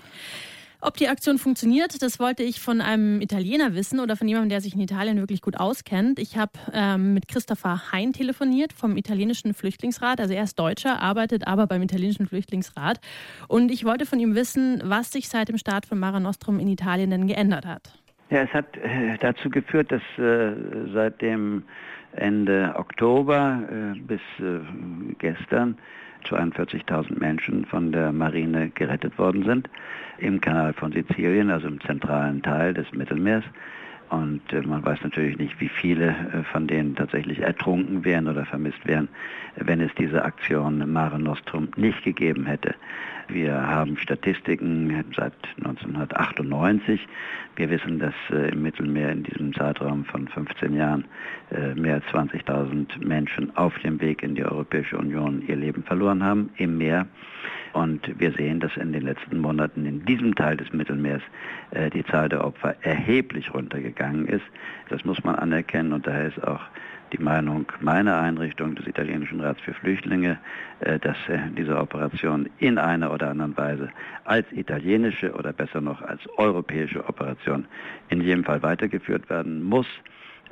[0.84, 4.62] Ob die Aktion funktioniert, das wollte ich von einem Italiener wissen oder von jemandem, der
[4.62, 6.18] sich in Italien wirklich gut auskennt.
[6.18, 10.20] Ich habe ähm, mit Christopher Hein telefoniert vom italienischen Flüchtlingsrat.
[10.20, 13.00] Also er ist Deutscher, arbeitet aber beim italienischen Flüchtlingsrat.
[13.48, 16.68] Und ich wollte von ihm wissen, was sich seit dem Start von Mare Nostrum in
[16.68, 17.94] Italien denn geändert hat.
[18.32, 20.54] Ja, es hat äh, dazu geführt, dass äh,
[20.94, 21.64] seit dem
[22.14, 24.60] Ende Oktober äh, bis äh,
[25.20, 25.78] gestern
[26.26, 29.70] 42.000 Menschen von der Marine gerettet worden sind
[30.18, 33.44] im Kanal von Sizilien, also im zentralen Teil des Mittelmeers.
[34.12, 38.46] Und äh, man weiß natürlich nicht, wie viele äh, von denen tatsächlich ertrunken wären oder
[38.46, 39.08] vermisst wären,
[39.56, 42.76] wenn es diese Aktion Mare Nostrum nicht gegeben hätte.
[43.30, 47.08] Wir haben Statistiken seit 1998.
[47.56, 51.06] Wir wissen, dass äh, im Mittelmeer in diesem Zeitraum von 15 Jahren
[51.76, 56.50] mehr als 20.000 Menschen auf dem Weg in die Europäische Union ihr Leben verloren haben
[56.56, 57.08] im Meer.
[57.74, 61.22] Und wir sehen, dass in den letzten Monaten in diesem Teil des Mittelmeers
[61.72, 64.46] äh, die Zahl der Opfer erheblich runtergegangen ist.
[64.90, 66.62] Das muss man anerkennen und daher ist auch
[67.12, 70.38] die Meinung meiner Einrichtung des italienischen Rats für Flüchtlinge,
[70.80, 73.90] äh, dass äh, diese Operation in einer oder anderen Weise
[74.26, 77.66] als italienische oder besser noch als europäische Operation
[78.10, 79.88] in jedem Fall weitergeführt werden muss.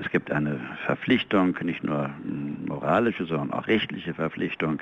[0.01, 2.09] Es gibt eine Verpflichtung, nicht nur
[2.65, 4.79] moralische, sondern auch rechtliche Verpflichtung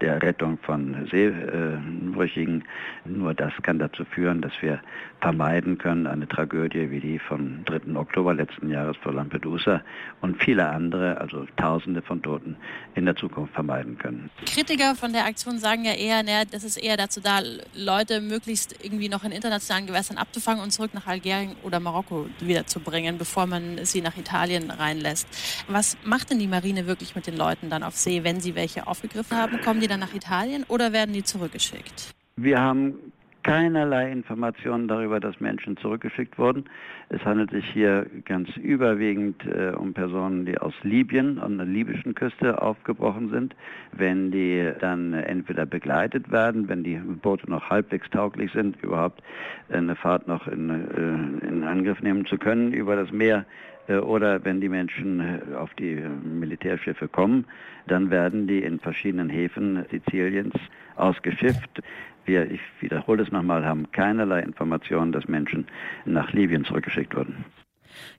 [0.00, 2.64] der Rettung von Seebrüchigen.
[3.04, 4.80] Nur das kann dazu führen, dass wir
[5.20, 7.94] vermeiden können, eine Tragödie wie die vom 3.
[7.94, 9.82] Oktober letzten Jahres vor Lampedusa
[10.22, 12.56] und viele andere, also Tausende von Toten,
[12.94, 14.30] in der Zukunft vermeiden können.
[14.46, 17.40] Kritiker von der Aktion sagen ja eher, naja, das ist eher dazu da,
[17.74, 23.18] Leute möglichst irgendwie noch in internationalen Gewässern abzufangen und zurück nach Algerien oder Marokko wiederzubringen,
[23.18, 25.64] bevor man sie nach Italien Italien reinlässt.
[25.68, 28.86] Was macht denn die Marine wirklich mit den Leuten dann auf See, wenn sie welche
[28.86, 29.60] aufgegriffen haben?
[29.60, 32.14] Kommen die dann nach Italien oder werden die zurückgeschickt?
[32.36, 32.94] Wir haben
[33.42, 36.64] keinerlei Informationen darüber, dass Menschen zurückgeschickt wurden.
[37.08, 42.14] Es handelt sich hier ganz überwiegend äh, um Personen, die aus Libyen an der libyschen
[42.14, 43.56] Küste aufgebrochen sind.
[43.92, 49.22] Wenn die dann entweder begleitet werden, wenn die Boote noch halbwegs tauglich sind, überhaupt
[49.70, 53.46] eine Fahrt noch in, äh, in Angriff nehmen zu können über das Meer,
[53.88, 57.46] oder wenn die Menschen äh, auf die Militärschiffe kommen,
[57.86, 60.54] dann werden die in verschiedenen Häfen Siziliens
[60.96, 61.82] ausgeschifft.
[62.24, 65.66] Wir, ich wiederhole es nochmal, haben keinerlei Informationen, dass Menschen
[66.04, 67.44] nach Libyen zurückgeschickt wurden.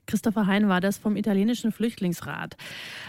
[0.06, 2.56] Christopher Hein war das vom italienischen Flüchtlingsrat.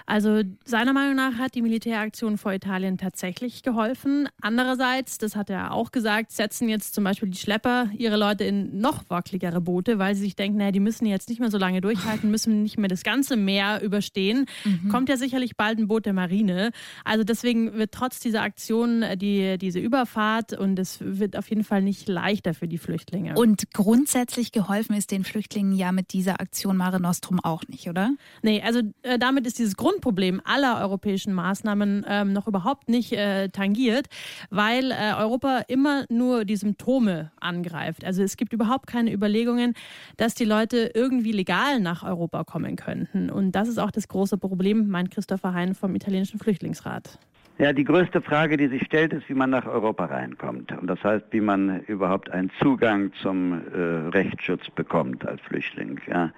[0.06, 4.29] Also seiner Meinung nach hat die Militäraktion vor Italien tatsächlich geholfen.
[4.41, 8.79] Andererseits, das hat er auch gesagt, setzen jetzt zum Beispiel die Schlepper ihre Leute in
[8.79, 11.82] noch wackeligere Boote, weil sie sich denken, naja, die müssen jetzt nicht mehr so lange
[11.82, 14.45] durchhalten, müssen nicht mehr das ganze Meer überstehen.
[14.63, 14.89] Mhm.
[14.89, 16.71] Kommt ja sicherlich bald ein Boot der Marine.
[17.03, 21.63] Also deswegen wird trotz dieser Aktion äh, die, diese Überfahrt und es wird auf jeden
[21.63, 23.36] Fall nicht leichter für die Flüchtlinge.
[23.36, 28.12] Und grundsätzlich geholfen ist den Flüchtlingen ja mit dieser Aktion Mare Nostrum auch nicht, oder?
[28.41, 33.48] Nee, also äh, damit ist dieses Grundproblem aller europäischen Maßnahmen ähm, noch überhaupt nicht äh,
[33.48, 34.08] tangiert,
[34.50, 38.04] weil äh, Europa immer nur die Symptome angreift.
[38.04, 39.76] Also es gibt überhaupt keine Überlegungen,
[40.17, 43.30] dass die Leute irgendwie legal nach Europa kommen könnten.
[43.30, 47.17] Und das ist auch das große Problem, meint Christopher Hein vom italienischen Flüchtlingsrat.
[47.60, 50.72] Ja, die größte Frage, die sich stellt, ist, wie man nach Europa reinkommt.
[50.72, 56.02] Und das heißt, wie man überhaupt einen Zugang zum äh, Rechtsschutz bekommt als Flüchtling.
[56.08, 56.32] Ja.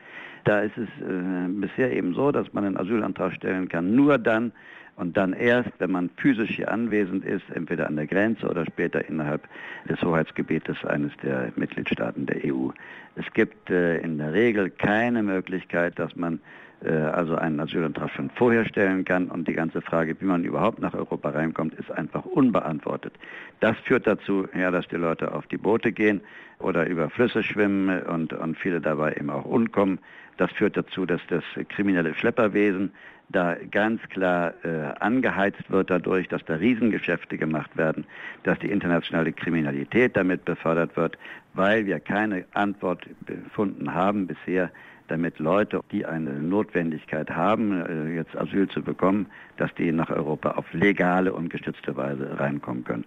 [0.46, 4.52] Da ist es äh, bisher eben so, dass man einen Asylantrag stellen kann, nur dann
[4.96, 9.08] und dann erst, wenn man physisch hier anwesend ist, entweder an der Grenze oder später
[9.10, 9.42] innerhalb
[9.90, 12.70] des Hoheitsgebietes eines der Mitgliedstaaten der EU.
[13.16, 16.40] Es gibt äh, in der Regel keine Möglichkeit, dass man
[16.84, 20.80] äh, also einen Asylantrag schon vorher stellen kann und die ganze Frage, wie man überhaupt
[20.80, 23.14] nach Europa reinkommt, ist einfach unbeantwortet.
[23.60, 26.22] Das führt dazu, ja, dass die Leute auf die Boote gehen
[26.60, 30.00] oder über Flüsse schwimmen und, und viele dabei eben auch umkommen.
[30.38, 32.92] Das führt dazu, dass das kriminelle Schlepperwesen
[33.30, 38.06] da ganz klar äh, angeheizt wird dadurch, dass da Riesengeschäfte gemacht werden,
[38.44, 41.18] dass die internationale Kriminalität damit befördert wird,
[41.54, 44.70] weil wir keine Antwort gefunden haben bisher,
[45.08, 50.52] damit Leute, die eine Notwendigkeit haben, äh, jetzt Asyl zu bekommen, dass die nach Europa
[50.52, 53.06] auf legale und gestützte Weise reinkommen können.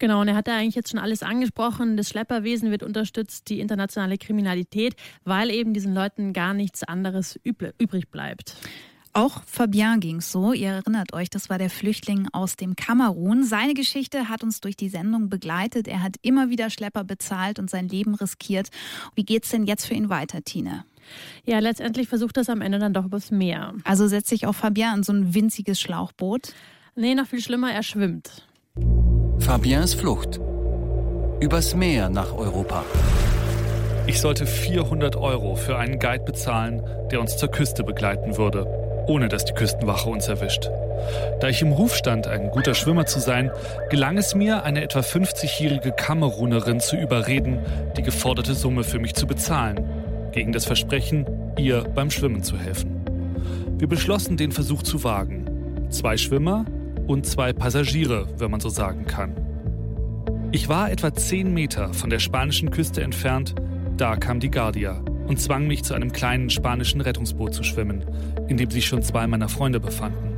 [0.00, 1.98] Genau, und er hat da eigentlich jetzt schon alles angesprochen.
[1.98, 8.10] Das Schlepperwesen wird unterstützt, die internationale Kriminalität, weil eben diesen Leuten gar nichts anderes übrig
[8.10, 8.56] bleibt.
[9.12, 10.54] Auch Fabien ging so.
[10.54, 13.44] Ihr erinnert euch, das war der Flüchtling aus dem Kamerun.
[13.44, 15.86] Seine Geschichte hat uns durch die Sendung begleitet.
[15.86, 18.70] Er hat immer wieder Schlepper bezahlt und sein Leben riskiert.
[19.14, 20.84] Wie geht's denn jetzt für ihn weiter, Tine?
[21.44, 23.74] Ja, letztendlich versucht er es am Ende dann doch übers Meer.
[23.84, 26.54] Also setzt sich auch Fabien in so ein winziges Schlauchboot?
[26.94, 28.46] Nee, noch viel schlimmer, er schwimmt.
[29.40, 30.38] Fabiens Flucht.
[31.40, 32.84] Übers Meer nach Europa.
[34.06, 38.66] Ich sollte 400 Euro für einen Guide bezahlen, der uns zur Küste begleiten würde,
[39.08, 40.68] ohne dass die Küstenwache uns erwischt.
[41.40, 43.50] Da ich im Ruf stand, ein guter Schwimmer zu sein,
[43.88, 47.58] gelang es mir, eine etwa 50-jährige Kamerunerin zu überreden,
[47.96, 49.88] die geforderte Summe für mich zu bezahlen,
[50.32, 51.26] gegen das Versprechen,
[51.58, 53.00] ihr beim Schwimmen zu helfen.
[53.78, 55.86] Wir beschlossen, den Versuch zu wagen.
[55.88, 56.66] Zwei Schwimmer,
[57.10, 59.34] und zwei Passagiere, wenn man so sagen kann.
[60.52, 63.56] Ich war etwa zehn Meter von der spanischen Küste entfernt,
[63.96, 68.04] da kam die Guardia und zwang mich zu einem kleinen spanischen Rettungsboot zu schwimmen,
[68.48, 70.30] in dem sich schon zwei meiner Freunde befanden.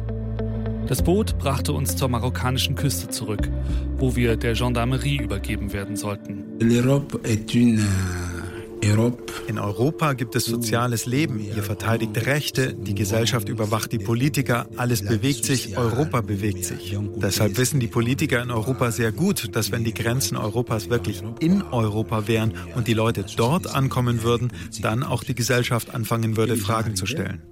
[0.87, 3.51] Das Boot brachte uns zur marokkanischen Küste zurück,
[3.99, 6.45] wo wir der Gendarmerie übergeben werden sollten.
[6.59, 7.81] L'Europe est une
[8.83, 11.39] in Europa gibt es soziales Leben.
[11.39, 16.99] Ihr verteidigt Rechte, die Gesellschaft überwacht die Politiker, alles bewegt sich, Europa bewegt sich.
[17.17, 21.63] Deshalb wissen die Politiker in Europa sehr gut, dass wenn die Grenzen Europas wirklich in
[21.63, 26.97] Europa wären und die Leute dort ankommen würden, dann auch die Gesellschaft anfangen würde, Fragen
[26.97, 27.43] zu stellen.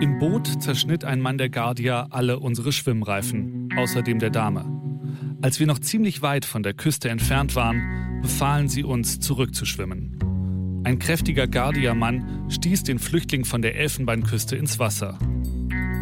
[0.00, 4.97] Im Boot zerschnitt ein Mann der Guardia alle unsere Schwimmreifen, außerdem der Dame.
[5.40, 10.82] Als wir noch ziemlich weit von der Küste entfernt waren, befahlen sie uns, zurückzuschwimmen.
[10.82, 15.16] Ein kräftiger Guardia-Mann stieß den Flüchtling von der Elfenbeinküste ins Wasser.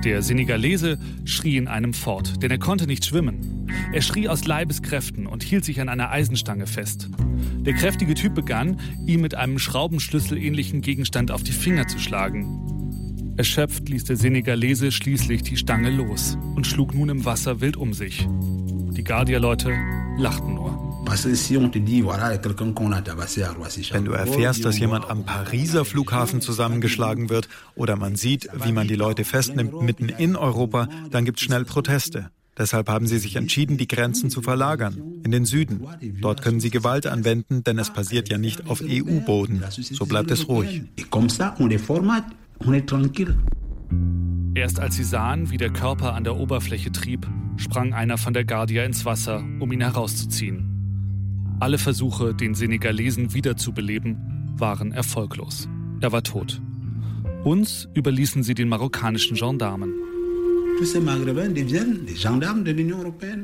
[0.04, 3.68] Der Senegalese schrie in einem fort, denn er konnte nicht schwimmen.
[3.92, 7.10] Er schrie aus Leibeskräften und hielt sich an einer Eisenstange fest.
[7.58, 13.34] Der kräftige Typ begann, ihm mit einem Schraubenschlüssel ähnlichen Gegenstand auf die Finger zu schlagen.
[13.36, 17.92] Erschöpft ließ der Senegalese schließlich die Stange los und schlug nun im Wasser wild um
[17.92, 18.26] sich.
[19.06, 19.72] Die Guardia-Leute
[20.18, 21.04] lachten nur.
[23.92, 28.88] Wenn du erfährst, dass jemand am Pariser Flughafen zusammengeschlagen wird oder man sieht, wie man
[28.88, 32.30] die Leute festnimmt mitten in Europa, dann gibt es schnell Proteste.
[32.58, 35.86] Deshalb haben sie sich entschieden, die Grenzen zu verlagern, in den Süden.
[36.20, 39.62] Dort können sie Gewalt anwenden, denn es passiert ja nicht auf EU-Boden.
[39.70, 40.82] So bleibt es ruhig.
[44.56, 48.46] Erst als sie sahen, wie der Körper an der Oberfläche trieb, sprang einer von der
[48.46, 51.58] Guardia ins Wasser, um ihn herauszuziehen.
[51.60, 54.16] Alle Versuche, den Senegalesen wiederzubeleben,
[54.56, 55.68] waren erfolglos.
[56.00, 56.62] Er war tot.
[57.44, 59.92] Uns überließen sie den marokkanischen Gendarmen.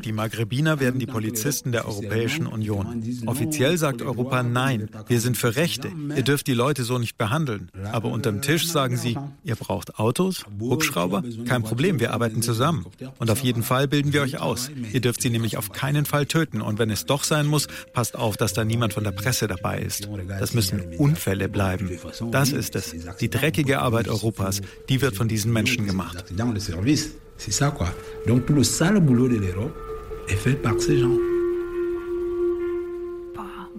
[0.05, 3.03] Die Maghrebiner werden die Polizisten der Europäischen Union.
[3.27, 5.91] Offiziell sagt Europa Nein, wir sind für Rechte.
[6.15, 7.71] Ihr dürft die Leute so nicht behandeln.
[7.91, 11.23] Aber unterm Tisch sagen sie, ihr braucht Autos, Hubschrauber?
[11.47, 12.85] Kein Problem, wir arbeiten zusammen.
[13.19, 14.71] Und auf jeden Fall bilden wir euch aus.
[14.93, 16.61] Ihr dürft sie nämlich auf keinen Fall töten.
[16.61, 19.81] Und wenn es doch sein muss, passt auf, dass da niemand von der Presse dabei
[19.81, 20.09] ist.
[20.29, 21.91] Das müssen Unfälle bleiben.
[22.31, 22.95] Das ist es.
[23.21, 26.25] Die dreckige Arbeit Europas, die wird von diesen Menschen gemacht.
[27.45, 27.89] C'est ça quoi.
[28.29, 29.77] Donc tout le sale boulot de l'Europe
[30.29, 31.17] est fait par ces gens.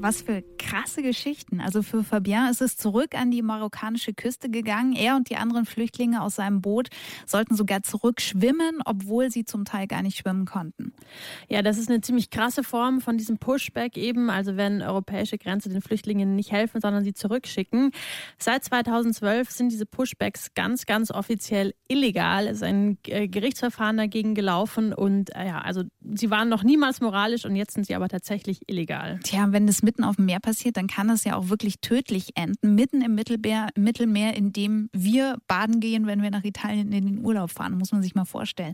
[0.04, 1.62] Was für krasse Geschichten.
[1.62, 4.92] Also für Fabien ist es zurück an die marokkanische Küste gegangen.
[4.98, 6.90] Er und die anderen Flüchtlinge aus seinem Boot
[7.26, 10.92] sollten sogar zurück schwimmen, obwohl sie zum Teil gar nicht schwimmen konnten.
[11.48, 14.30] Ja, das ist eine ziemlich krasse Form von diesem Pushback eben.
[14.30, 17.92] Also wenn europäische Grenze den Flüchtlingen nicht helfen, sondern sie zurückschicken.
[18.38, 22.48] Seit 2012 sind diese Pushbacks ganz, ganz offiziell illegal.
[22.48, 27.00] Es ist ein äh, Gerichtsverfahren dagegen gelaufen und äh, ja, also sie waren noch niemals
[27.00, 29.22] moralisch und jetzt sind sie aber tatsächlich illegal.
[29.24, 32.32] Tja, wenn das mitten auf dem Meer passiert, dann kann das ja auch wirklich tödlich
[32.34, 37.06] enden, mitten im Mittelmeer, Mittelmeer, in dem wir baden gehen, wenn wir nach Italien in
[37.06, 38.74] den Urlaub fahren, muss man sich mal vorstellen.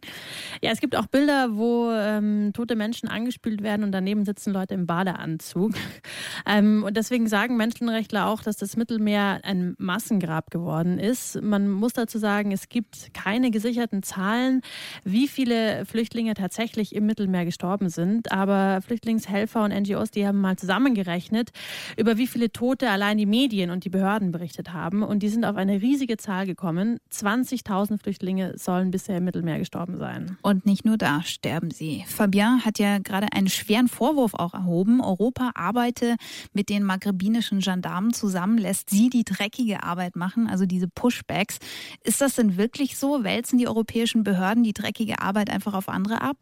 [0.61, 4.75] Ja, es gibt auch Bilder, wo ähm, tote Menschen angespült werden und daneben sitzen Leute
[4.75, 5.73] im Badeanzug.
[6.45, 11.41] ähm, und deswegen sagen Menschenrechtler auch, dass das Mittelmeer ein Massengrab geworden ist.
[11.41, 14.61] Man muss dazu sagen, es gibt keine gesicherten Zahlen,
[15.03, 18.31] wie viele Flüchtlinge tatsächlich im Mittelmeer gestorben sind.
[18.31, 21.51] Aber Flüchtlingshelfer und NGOs, die haben mal zusammengerechnet, ausgerechnet,
[21.97, 25.03] über wie viele Tote allein die Medien und die Behörden berichtet haben.
[25.03, 26.99] Und die sind auf eine riesige Zahl gekommen.
[27.11, 30.37] 20.000 Flüchtlinge sollen bisher im Mittelmeer gestorben sein.
[30.41, 32.03] Und nicht nur da sterben sie.
[32.07, 35.01] Fabien hat ja gerade einen schweren Vorwurf auch erhoben.
[35.01, 36.15] Europa arbeite
[36.53, 41.59] mit den maghrebinischen Gendarmen zusammen, lässt sie die dreckige Arbeit machen, also diese Pushbacks.
[42.03, 43.23] Ist das denn wirklich so?
[43.23, 46.37] Wälzen die europäischen Behörden die dreckige Arbeit einfach auf andere ab?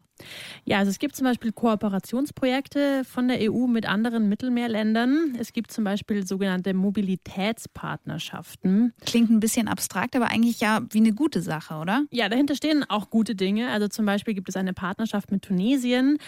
[0.64, 5.36] Ja, also es gibt zum Beispiel Kooperationsprojekte von der EU mit anderen Mittelmeerländern.
[5.38, 8.92] Es gibt zum Beispiel sogenannte Mobilitätspartnerschaften.
[9.06, 12.04] Klingt ein bisschen abstrakt, aber eigentlich ja wie eine gute Sache, oder?
[12.10, 13.70] Ja, dahinter stehen auch gute Dinge.
[13.70, 16.18] Also zum Beispiel gibt es eine Partnerschaft mit Tunesien.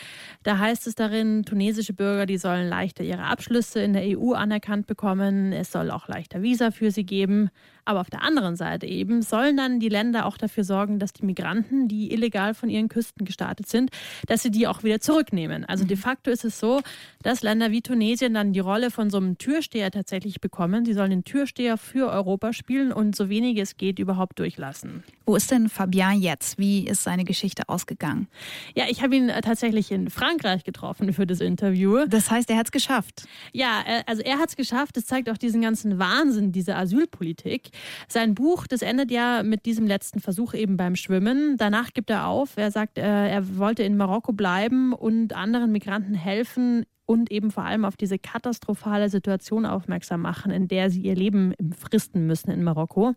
[0.42, 4.86] Da heißt es darin, tunesische Bürger, die sollen leichter ihre Abschlüsse in der EU anerkannt
[4.86, 5.52] bekommen.
[5.52, 7.50] Es soll auch leichter Visa für sie geben.
[7.84, 11.24] Aber auf der anderen Seite eben sollen dann die Länder auch dafür sorgen, dass die
[11.24, 13.90] Migranten, die illegal von ihren Küsten gestartet sind,
[14.26, 15.64] dass sie die auch wieder zurücknehmen.
[15.64, 16.00] Also de mhm.
[16.00, 16.80] facto ist es so,
[17.22, 20.84] dass Länder wie Tunesien dann die Rolle von so einem Türsteher tatsächlich bekommen.
[20.84, 25.02] Sie sollen den Türsteher für Europa spielen und so wenig es geht überhaupt durchlassen.
[25.26, 26.58] Wo ist denn Fabien jetzt?
[26.58, 28.28] Wie ist seine Geschichte ausgegangen?
[28.74, 32.04] Ja, ich habe ihn äh, tatsächlich in Frankreich getroffen für das Interview.
[32.06, 33.28] Das heißt, er hat es geschafft.
[33.52, 34.96] Ja, äh, also er hat es geschafft.
[34.96, 37.69] Das zeigt auch diesen ganzen Wahnsinn dieser Asylpolitik.
[38.08, 41.56] Sein Buch, das endet ja mit diesem letzten Versuch eben beim Schwimmen.
[41.56, 42.56] Danach gibt er auf.
[42.56, 47.64] Er sagt, äh, er wollte in Marokko bleiben und anderen Migranten helfen, und eben vor
[47.64, 52.62] allem auf diese katastrophale Situation aufmerksam machen, in der sie ihr Leben fristen müssen in
[52.62, 53.16] Marokko.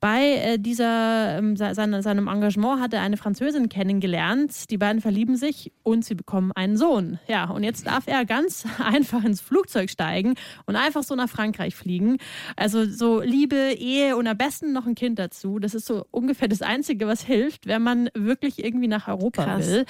[0.00, 4.70] Bei äh, dieser, ähm, seine, seinem Engagement hat er eine Französin kennengelernt.
[4.70, 7.18] Die beiden verlieben sich und sie bekommen einen Sohn.
[7.26, 10.34] Ja, und jetzt darf er ganz einfach ins Flugzeug steigen
[10.66, 12.18] und einfach so nach Frankreich fliegen.
[12.56, 15.58] Also so Liebe, Ehe und am besten noch ein Kind dazu.
[15.58, 19.66] Das ist so ungefähr das Einzige, was hilft, wenn man wirklich irgendwie nach Europa Krass.
[19.66, 19.86] will.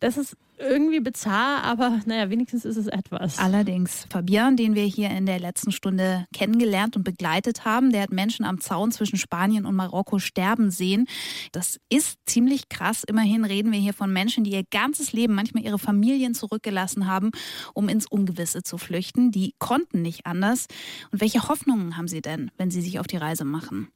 [0.00, 3.38] Das ist irgendwie bizarr, aber naja, wenigstens ist es etwas.
[3.38, 8.12] Allerdings, Fabian, den wir hier in der letzten Stunde kennengelernt und begleitet haben, der hat
[8.12, 11.06] Menschen am Zaun zwischen Spanien und Marokko sterben sehen.
[11.52, 13.04] Das ist ziemlich krass.
[13.04, 17.30] Immerhin reden wir hier von Menschen, die ihr ganzes Leben, manchmal ihre Familien zurückgelassen haben,
[17.74, 19.30] um ins Ungewisse zu flüchten.
[19.30, 20.66] Die konnten nicht anders.
[21.10, 23.88] Und welche Hoffnungen haben sie denn, wenn sie sich auf die Reise machen?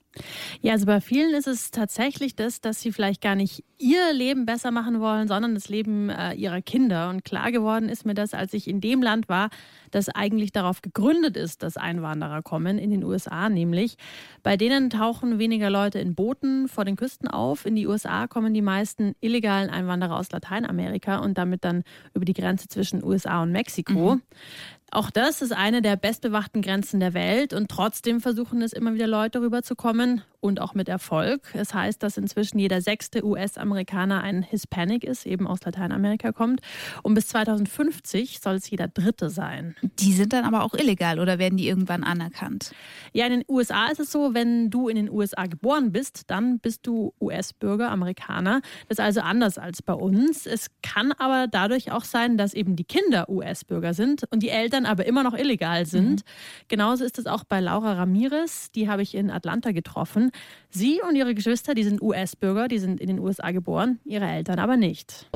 [0.60, 4.46] Ja, also bei vielen ist es tatsächlich das, dass sie vielleicht gar nicht ihr Leben
[4.46, 7.08] besser machen wollen, sondern das Leben äh, ihrer Kinder.
[7.08, 9.50] Und klar geworden ist mir das, als ich in dem Land war,
[9.92, 13.96] das eigentlich darauf gegründet ist, dass Einwanderer kommen, in den USA nämlich.
[14.42, 17.64] Bei denen tauchen weniger Leute in Booten vor den Küsten auf.
[17.64, 22.34] In die USA kommen die meisten illegalen Einwanderer aus Lateinamerika und damit dann über die
[22.34, 24.16] Grenze zwischen USA und Mexiko.
[24.16, 24.22] Mhm.
[24.90, 29.06] Auch das ist eine der bestbewachten Grenzen der Welt und trotzdem versuchen es immer wieder
[29.06, 31.40] Leute rüberzukommen und auch mit Erfolg.
[31.54, 36.60] Es heißt, dass inzwischen jeder sechste US-Amerikaner ein Hispanic ist, eben aus Lateinamerika kommt.
[37.02, 39.76] Und bis 2050 soll es jeder dritte sein.
[40.00, 42.72] Die sind dann aber auch illegal oder werden die irgendwann anerkannt?
[43.12, 46.58] Ja, in den USA ist es so, wenn du in den USA geboren bist, dann
[46.58, 48.62] bist du US-Bürger, Amerikaner.
[48.88, 50.46] Das ist also anders als bei uns.
[50.46, 54.86] Es kann aber dadurch auch sein, dass eben die Kinder US-Bürger sind und die Eltern
[54.86, 56.24] aber immer noch illegal sind.
[56.24, 56.66] Mhm.
[56.66, 58.72] Genauso ist es auch bei Laura Ramirez.
[58.72, 60.31] Die habe ich in Atlanta getroffen.
[60.70, 64.58] Sie und ihre Geschwister, die sind US-Bürger, die sind in den USA geboren, ihre Eltern
[64.58, 65.26] aber nicht.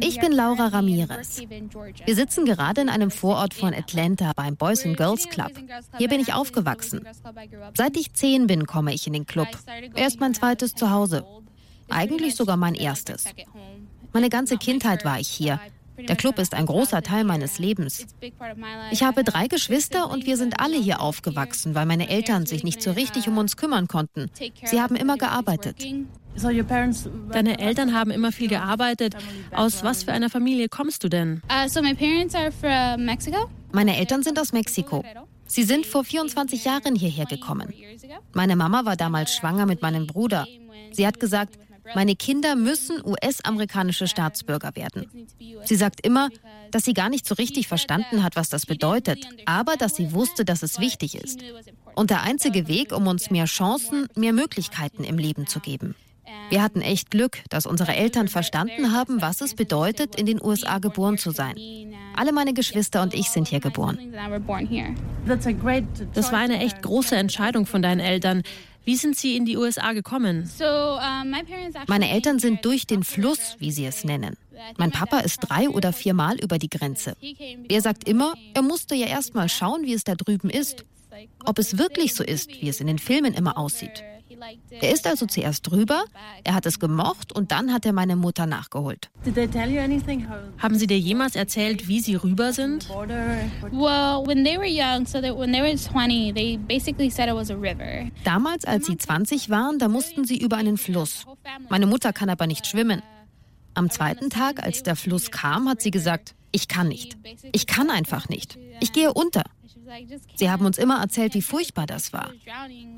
[0.00, 1.40] Ich bin Laura Ramirez.
[2.04, 5.52] Wir sitzen gerade in einem Vorort von Atlanta beim Boys and Girls Club.
[5.96, 7.06] Hier bin ich aufgewachsen.
[7.74, 9.48] Seit ich zehn bin, komme ich in den Club.
[9.94, 11.24] Er ist mein zweites Zuhause.
[11.88, 13.24] Eigentlich sogar mein erstes.
[14.12, 15.58] Meine ganze Kindheit war ich hier.
[16.08, 18.06] Der Club ist ein großer Teil meines Lebens.
[18.90, 22.82] Ich habe drei Geschwister und wir sind alle hier aufgewachsen, weil meine Eltern sich nicht
[22.82, 24.30] so richtig um uns kümmern konnten.
[24.64, 25.84] Sie haben immer gearbeitet.
[27.32, 29.16] Deine Eltern haben immer viel gearbeitet.
[29.52, 31.42] Aus was für einer Familie kommst du denn?
[31.50, 31.66] Uh,
[33.72, 35.04] meine Eltern sind aus Mexiko.
[35.46, 37.74] Sie sind vor 24 Jahren hierher gekommen.
[38.32, 40.46] Meine Mama war damals schwanger mit meinem Bruder.
[40.92, 41.58] Sie hat gesagt,
[41.94, 45.06] meine Kinder müssen US-amerikanische Staatsbürger werden.
[45.64, 46.28] Sie sagt immer,
[46.70, 50.44] dass sie gar nicht so richtig verstanden hat, was das bedeutet, aber dass sie wusste,
[50.44, 51.40] dass es wichtig ist.
[51.94, 55.94] Und der einzige Weg, um uns mehr Chancen, mehr Möglichkeiten im Leben zu geben.
[56.48, 60.78] Wir hatten echt Glück, dass unsere Eltern verstanden haben, was es bedeutet, in den USA
[60.78, 61.56] geboren zu sein.
[62.16, 63.98] Alle meine Geschwister und ich sind hier geboren.
[66.14, 68.42] Das war eine echt große Entscheidung von deinen Eltern.
[68.84, 70.50] Wie sind Sie in die USA gekommen?
[71.86, 74.36] Meine Eltern sind durch den Fluss, wie sie es nennen.
[74.78, 77.16] Mein Papa ist drei oder viermal über die Grenze.
[77.68, 80.84] Er sagt immer, er musste ja erst mal schauen, wie es da drüben ist.
[81.44, 84.02] Ob es wirklich so ist, wie es in den Filmen immer aussieht.
[84.70, 86.04] Er ist also zuerst drüber,
[86.44, 89.10] er hat es gemocht und dann hat er meine Mutter nachgeholt.
[90.58, 92.88] Haben Sie dir jemals erzählt, wie Sie rüber sind?
[98.24, 101.26] Damals, als sie 20 waren, da mussten sie über einen Fluss.
[101.68, 103.02] Meine Mutter kann aber nicht schwimmen.
[103.74, 107.16] Am zweiten Tag, als der Fluss kam, hat sie gesagt, ich kann nicht.
[107.52, 108.58] Ich kann einfach nicht.
[108.80, 109.44] Ich gehe unter.
[110.36, 112.30] Sie haben uns immer erzählt, wie furchtbar das war.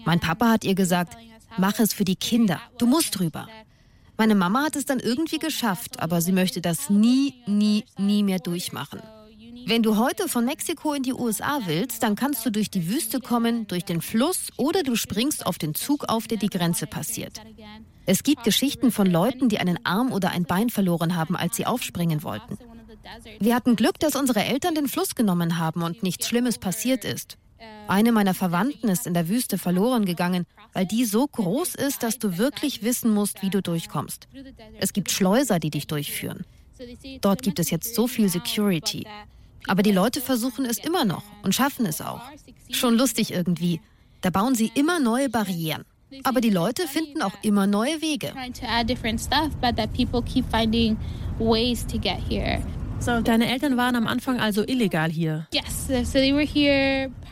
[0.05, 1.17] Mein Papa hat ihr gesagt,
[1.59, 2.61] Mach es für die Kinder.
[2.79, 3.49] Du musst drüber.
[4.17, 8.39] Meine Mama hat es dann irgendwie geschafft, aber sie möchte das nie, nie, nie mehr
[8.39, 9.01] durchmachen.
[9.67, 13.21] Wenn du heute von Mexiko in die USA willst, dann kannst du durch die Wüste
[13.21, 17.41] kommen, durch den Fluss oder du springst auf den Zug auf, der die Grenze passiert.
[18.05, 21.67] Es gibt Geschichten von Leuten, die einen Arm oder ein Bein verloren haben, als sie
[21.67, 22.59] aufspringen wollten.
[23.39, 27.39] Wir hatten Glück, dass unsere Eltern den Fluss genommen haben und nichts Schlimmes passiert ist.
[27.89, 32.19] Eine meiner Verwandten ist in der Wüste verloren gegangen, weil die so groß ist, dass
[32.19, 34.29] du wirklich wissen musst, wie du durchkommst.
[34.79, 36.45] Es gibt Schleuser, die dich durchführen.
[37.21, 39.07] Dort gibt es jetzt so viel Security.
[39.67, 42.23] Aber die Leute versuchen es immer noch und schaffen es auch.
[42.71, 43.81] Schon lustig irgendwie.
[44.21, 45.85] Da bauen sie immer neue Barrieren.
[46.25, 48.33] Aber die Leute finden auch immer neue Wege.
[53.03, 55.49] So, deine Eltern waren am Anfang also illegal hier?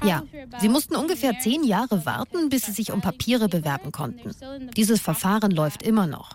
[0.04, 0.24] Ja,
[0.58, 4.34] sie mussten ungefähr zehn Jahre warten, bis sie sich um Papiere bewerben konnten.
[4.76, 6.30] Dieses Verfahren läuft immer noch.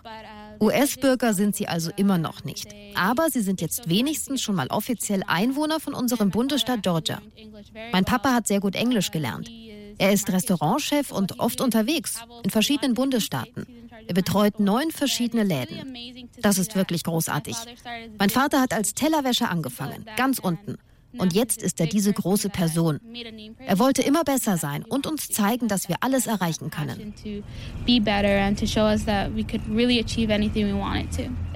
[0.58, 2.68] US-Bürger sind sie also immer noch nicht.
[2.94, 7.20] Aber sie sind jetzt wenigstens schon mal offiziell Einwohner von unserem Bundesstaat Georgia.
[7.92, 9.50] Mein Papa hat sehr gut Englisch gelernt.
[9.98, 13.66] Er ist Restaurantchef und oft unterwegs in verschiedenen Bundesstaaten.
[14.06, 15.94] Er betreut neun verschiedene Läden.
[16.40, 17.56] Das ist wirklich großartig.
[18.18, 20.76] Mein Vater hat als Tellerwäscher angefangen, ganz unten.
[21.18, 23.00] Und jetzt ist er diese große Person.
[23.58, 27.14] Er wollte immer besser sein und uns zeigen, dass wir alles erreichen können.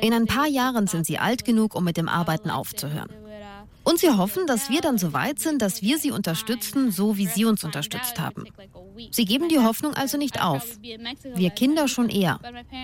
[0.01, 3.11] In ein paar Jahren sind sie alt genug, um mit dem Arbeiten aufzuhören.
[3.83, 7.26] Und sie hoffen, dass wir dann so weit sind, dass wir sie unterstützen, so wie
[7.26, 8.45] sie uns unterstützt haben.
[9.11, 10.78] Sie geben die Hoffnung also nicht auf.
[11.35, 12.39] Wir Kinder schon eher.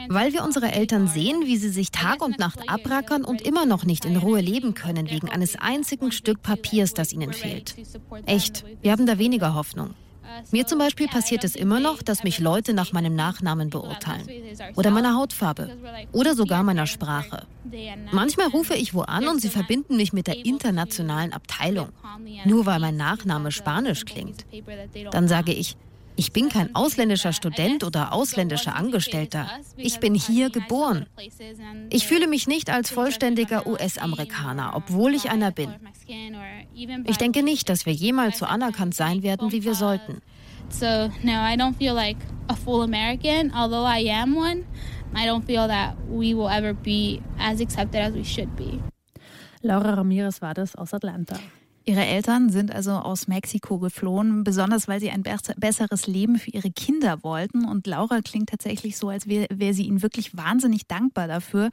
[0.09, 3.85] Weil wir unsere Eltern sehen, wie sie sich Tag und Nacht abrackern und immer noch
[3.85, 7.77] nicht in Ruhe leben können wegen eines einzigen Stück Papiers, das ihnen fehlt.
[8.25, 9.95] Echt, wir haben da weniger Hoffnung.
[10.51, 14.29] Mir zum Beispiel passiert es immer noch, dass mich Leute nach meinem Nachnamen beurteilen
[14.77, 15.77] oder meiner Hautfarbe
[16.13, 17.47] oder sogar meiner Sprache.
[18.13, 21.89] Manchmal rufe ich wo an und sie verbinden mich mit der internationalen Abteilung,
[22.45, 24.45] nur weil mein Nachname spanisch klingt.
[25.11, 25.77] Dann sage ich,
[26.17, 29.51] ich bin kein ausländischer Student oder ausländischer Angestellter.
[29.77, 31.07] Ich bin hier geboren.
[31.91, 35.75] Ich fühle mich nicht als vollständiger US-Amerikaner, obwohl ich einer bin.
[37.05, 40.23] Ich denke nicht, dass wir jemals so anerkannt sein werden, wie wir sollten.
[40.69, 40.87] So
[41.23, 42.17] no, I don't feel like
[42.49, 44.65] a full American, although I am one.
[45.15, 48.81] I don't feel that we will ever be as accepted as we should be.
[49.63, 51.37] Laura Ramirez war das aus Atlanta.
[51.89, 56.73] Ihre Eltern sind also aus Mexiko geflohen, besonders weil sie ein besseres Leben für ihre
[56.73, 57.65] Kinder wollten.
[57.65, 61.71] Und Laura klingt tatsächlich so, als wäre wär sie ihnen wirklich wahnsinnig dankbar dafür,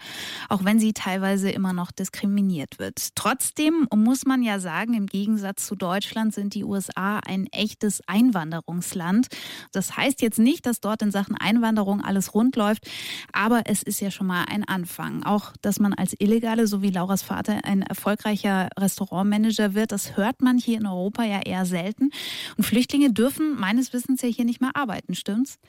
[0.50, 3.16] auch wenn sie teilweise immer noch diskriminiert wird.
[3.16, 9.30] Trotzdem muss man ja sagen, im Gegensatz zu Deutschland sind die USA ein echtes Einwanderungsland.
[9.72, 12.88] Das heißt jetzt nicht, dass dort in Sachen Einwanderung alles rund läuft,
[13.32, 15.24] aber es ist ja schon mal ein Anfang.
[15.24, 20.18] Auch, dass man als Illegale, so wie Lauras Vater, ein erfolgreicher Restaurantmanager wird, das das
[20.18, 22.12] hört man hier in Europa ja eher selten.
[22.58, 25.60] Und Flüchtlinge dürfen meines Wissens ja hier nicht mehr arbeiten, stimmt's?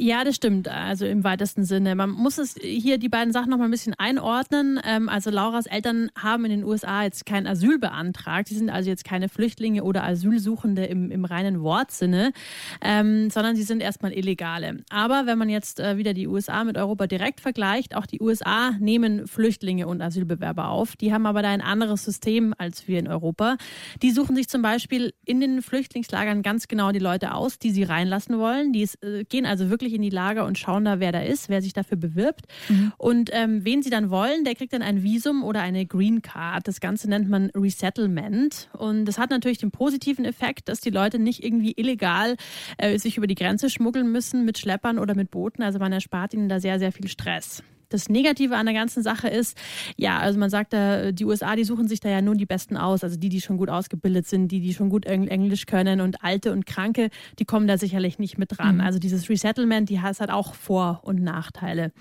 [0.00, 0.68] Ja, das stimmt.
[0.68, 1.96] Also im weitesten Sinne.
[1.96, 4.78] Man muss es hier die beiden Sachen noch mal ein bisschen einordnen.
[4.84, 8.46] Ähm, also Lauras Eltern haben in den USA jetzt kein Asyl beantragt.
[8.46, 12.32] Sie sind also jetzt keine Flüchtlinge oder Asylsuchende im, im reinen Wortsinne,
[12.80, 14.84] ähm, sondern sie sind erstmal Illegale.
[14.88, 18.70] Aber wenn man jetzt äh, wieder die USA mit Europa direkt vergleicht, auch die USA
[18.78, 20.94] nehmen Flüchtlinge und Asylbewerber auf.
[20.94, 23.56] Die haben aber da ein anderes System als wir in Europa.
[24.02, 27.82] Die suchen sich zum Beispiel in den Flüchtlingslagern ganz genau die Leute aus, die sie
[27.82, 28.72] reinlassen wollen.
[28.72, 31.48] Die äh, gehen also wirklich wirklich in die Lager und schauen da, wer da ist,
[31.48, 32.46] wer sich dafür bewirbt.
[32.68, 32.92] Mhm.
[32.98, 36.68] Und ähm, wen sie dann wollen, der kriegt dann ein Visum oder eine Green Card.
[36.68, 38.68] Das Ganze nennt man Resettlement.
[38.76, 42.36] Und das hat natürlich den positiven Effekt, dass die Leute nicht irgendwie illegal
[42.76, 45.62] äh, sich über die Grenze schmuggeln müssen mit Schleppern oder mit Booten.
[45.62, 47.62] Also man erspart ihnen da sehr, sehr viel Stress.
[47.88, 49.56] Das Negative an der ganzen Sache ist,
[49.96, 52.76] ja, also man sagt da, die USA, die suchen sich da ja nun die Besten
[52.76, 56.22] aus, also die, die schon gut ausgebildet sind, die, die schon gut Englisch können und
[56.22, 58.76] Alte und Kranke, die kommen da sicherlich nicht mit dran.
[58.76, 58.80] Mhm.
[58.80, 61.92] Also dieses Resettlement, die hat auch Vor- und Nachteile.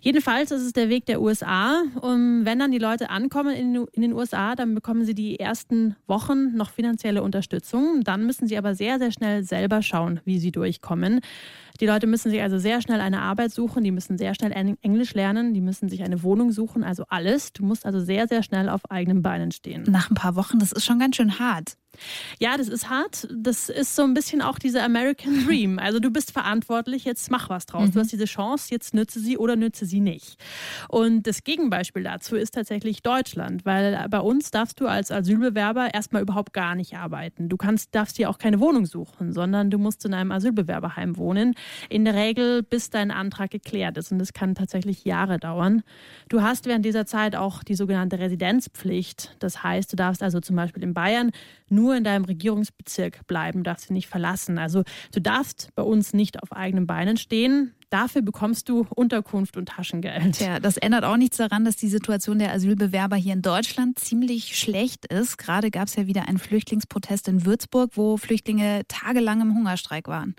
[0.00, 1.82] Jedenfalls ist es der Weg der USA.
[2.00, 5.96] Und wenn dann die Leute ankommen in, in den USA, dann bekommen sie die ersten
[6.06, 8.02] Wochen noch finanzielle Unterstützung.
[8.04, 11.20] Dann müssen sie aber sehr, sehr schnell selber schauen, wie sie durchkommen.
[11.80, 14.52] Die Leute müssen sich also sehr schnell eine Arbeit suchen, die müssen sehr schnell
[14.82, 17.52] Englisch lernen, die müssen sich eine Wohnung suchen, also alles.
[17.52, 19.84] Du musst also sehr, sehr schnell auf eigenen Beinen stehen.
[19.88, 21.76] Nach ein paar Wochen, das ist schon ganz schön hart.
[22.38, 23.28] Ja, das ist hart.
[23.34, 25.78] Das ist so ein bisschen auch dieser American Dream.
[25.78, 27.88] Also du bist verantwortlich, jetzt mach was draus.
[27.88, 27.92] Mhm.
[27.92, 30.36] Du hast diese Chance, jetzt nütze sie oder nütze sie nicht.
[30.88, 36.22] Und das Gegenbeispiel dazu ist tatsächlich Deutschland, weil bei uns darfst du als Asylbewerber erstmal
[36.22, 37.48] überhaupt gar nicht arbeiten.
[37.48, 41.54] Du kannst, darfst dir auch keine Wohnung suchen, sondern du musst in einem Asylbewerberheim wohnen.
[41.88, 44.12] In der Regel, bis dein Antrag geklärt ist.
[44.12, 45.82] Und das kann tatsächlich Jahre dauern.
[46.28, 49.36] Du hast während dieser Zeit auch die sogenannte Residenzpflicht.
[49.38, 51.30] Das heißt, du darfst also zum Beispiel in Bayern
[51.68, 54.58] nur in deinem Regierungsbezirk bleiben, darfst ihn nicht verlassen.
[54.58, 54.82] Also
[55.12, 57.74] du darfst bei uns nicht auf eigenen Beinen stehen.
[57.90, 60.40] Dafür bekommst du Unterkunft und Taschengeld.
[60.40, 64.58] Ja, das ändert auch nichts daran, dass die Situation der Asylbewerber hier in Deutschland ziemlich
[64.58, 65.38] schlecht ist.
[65.38, 70.34] Gerade gab es ja wieder einen Flüchtlingsprotest in Würzburg, wo Flüchtlinge tagelang im Hungerstreik waren.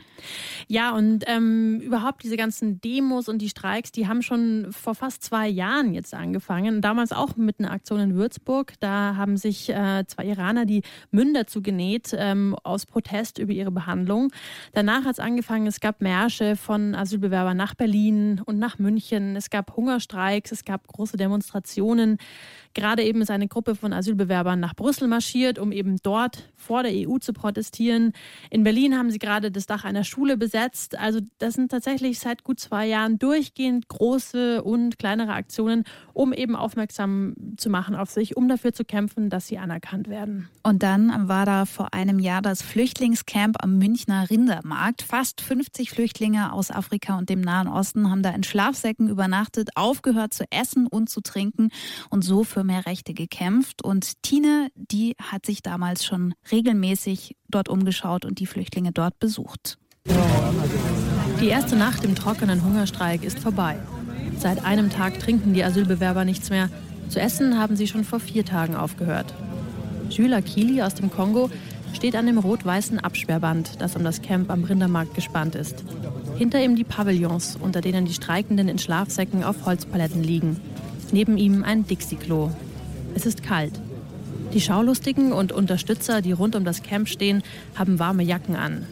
[0.68, 5.24] Ja, und ähm, überhaupt diese ganzen Demos und die Streiks, die haben schon vor fast
[5.24, 6.82] zwei Jahren jetzt angefangen.
[6.82, 8.74] Damals auch mit einer Aktion in Würzburg.
[8.80, 10.82] Da haben sich äh, zwei Iraner die
[11.12, 14.32] Münder zugenäht ähm, aus Protest über ihre Behandlung.
[14.74, 19.36] Danach hat es angefangen, es gab Märsche von Asylbewerbern aber nach Berlin und nach München.
[19.36, 22.18] Es gab Hungerstreiks, es gab große Demonstrationen.
[22.74, 26.92] Gerade eben ist eine Gruppe von Asylbewerbern nach Brüssel marschiert, um eben dort vor der
[26.92, 28.12] EU zu protestieren.
[28.50, 30.98] In Berlin haben sie gerade das Dach einer Schule besetzt.
[30.98, 35.84] Also das sind tatsächlich seit gut zwei Jahren durchgehend große und kleinere Aktionen,
[36.14, 40.50] um eben aufmerksam zu machen auf sich, um dafür zu kämpfen, dass sie anerkannt werden.
[40.64, 45.04] Und dann war da vor einem Jahr das Flüchtlingscamp am Münchner Rindermarkt.
[45.04, 50.34] Fast 50 Flüchtlinge aus Afrika und dem Nahen Osten haben da in Schlafsäcken übernachtet, aufgehört
[50.34, 51.70] zu essen und zu trinken
[52.10, 53.84] und so für mehr Rechte gekämpft.
[53.84, 59.78] Und Tine, die hat sich damals schon regelmäßig dort umgeschaut und die Flüchtlinge dort besucht.
[61.40, 63.78] Die erste Nacht im trockenen Hungerstreik ist vorbei.
[64.38, 66.70] Seit einem Tag trinken die Asylbewerber nichts mehr.
[67.10, 69.34] Zu essen haben sie schon vor vier Tagen aufgehört.
[70.10, 71.50] Jules Akili aus dem Kongo
[71.94, 75.84] steht an dem rot-weißen Absperrband, das um das Camp am Rindermarkt gespannt ist.
[76.38, 80.60] Hinter ihm die Pavillons, unter denen die Streikenden in Schlafsäcken auf Holzpaletten liegen.
[81.14, 82.52] Neben ihm ein Dixie-Klo.
[83.14, 83.72] Es ist kalt.
[84.54, 87.42] Die Schaulustigen und Unterstützer, die rund um das Camp stehen,
[87.76, 88.86] haben warme Jacken an.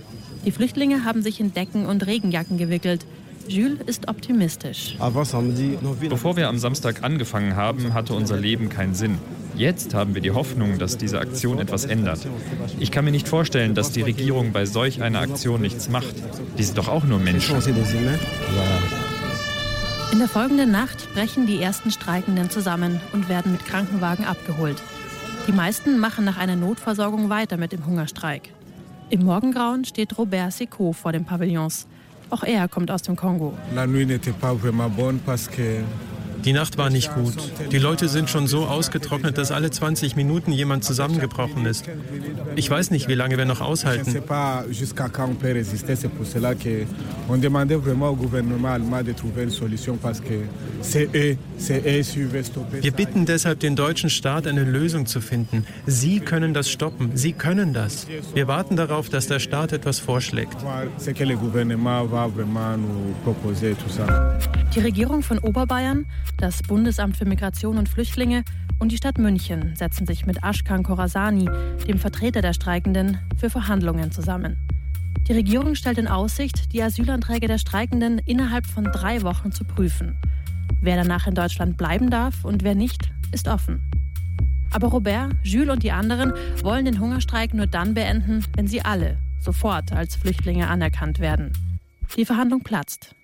[0.45, 3.05] Die Flüchtlinge haben sich in Decken und Regenjacken gewickelt.
[3.47, 4.97] Jules ist optimistisch.
[6.09, 9.17] Bevor wir am Samstag angefangen haben, hatte unser Leben keinen Sinn.
[9.55, 12.25] Jetzt haben wir die Hoffnung, dass diese Aktion etwas ändert.
[12.79, 16.15] Ich kann mir nicht vorstellen, dass die Regierung bei solch einer Aktion nichts macht.
[16.57, 17.55] Die sind doch auch nur Menschen.
[20.11, 24.81] In der folgenden Nacht brechen die ersten Streikenden zusammen und werden mit Krankenwagen abgeholt.
[25.47, 28.49] Die meisten machen nach einer Notversorgung weiter mit dem Hungerstreik.
[29.09, 31.87] Im Morgengrauen steht Robert Secot vor den Pavillons.
[32.33, 33.53] Auch er kommt aus dem Kongo.
[33.75, 35.47] La nuit n'était pas vraiment bonne parce
[36.45, 37.33] die Nacht war nicht gut.
[37.71, 41.85] Die Leute sind schon so ausgetrocknet, dass alle 20 Minuten jemand zusammengebrochen ist.
[42.55, 44.13] Ich weiß nicht, wie lange wir noch aushalten.
[52.81, 55.65] Wir bitten deshalb den deutschen Staat, eine Lösung zu finden.
[55.85, 57.11] Sie können das stoppen.
[57.15, 58.07] Sie können das.
[58.33, 60.57] Wir warten darauf, dass der Staat etwas vorschlägt.
[64.75, 66.07] Die Regierung von Oberbayern
[66.37, 68.43] das Bundesamt für Migration und Flüchtlinge
[68.79, 71.47] und die Stadt München setzen sich mit Ashkan Korasani,
[71.87, 74.57] dem Vertreter der Streikenden, für Verhandlungen zusammen.
[75.27, 80.17] Die Regierung stellt in Aussicht, die Asylanträge der Streikenden innerhalb von drei Wochen zu prüfen.
[80.81, 83.79] Wer danach in Deutschland bleiben darf und wer nicht, ist offen.
[84.71, 89.19] Aber Robert, Jules und die anderen wollen den Hungerstreik nur dann beenden, wenn sie alle
[89.39, 91.53] sofort als Flüchtlinge anerkannt werden.
[92.17, 93.15] Die Verhandlung platzt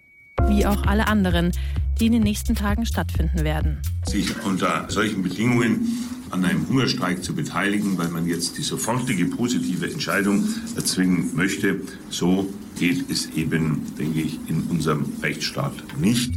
[0.50, 1.52] wie auch alle anderen,
[2.00, 3.78] die in den nächsten Tagen stattfinden werden.
[4.06, 5.88] Sich unter solchen Bedingungen
[6.32, 10.44] an einem Hungerstreik zu beteiligen, weil man jetzt die sofortige positive Entscheidung
[10.76, 12.48] erzwingen möchte, so
[12.78, 16.34] geht es eben, denke ich, in unserem Rechtsstaat nicht.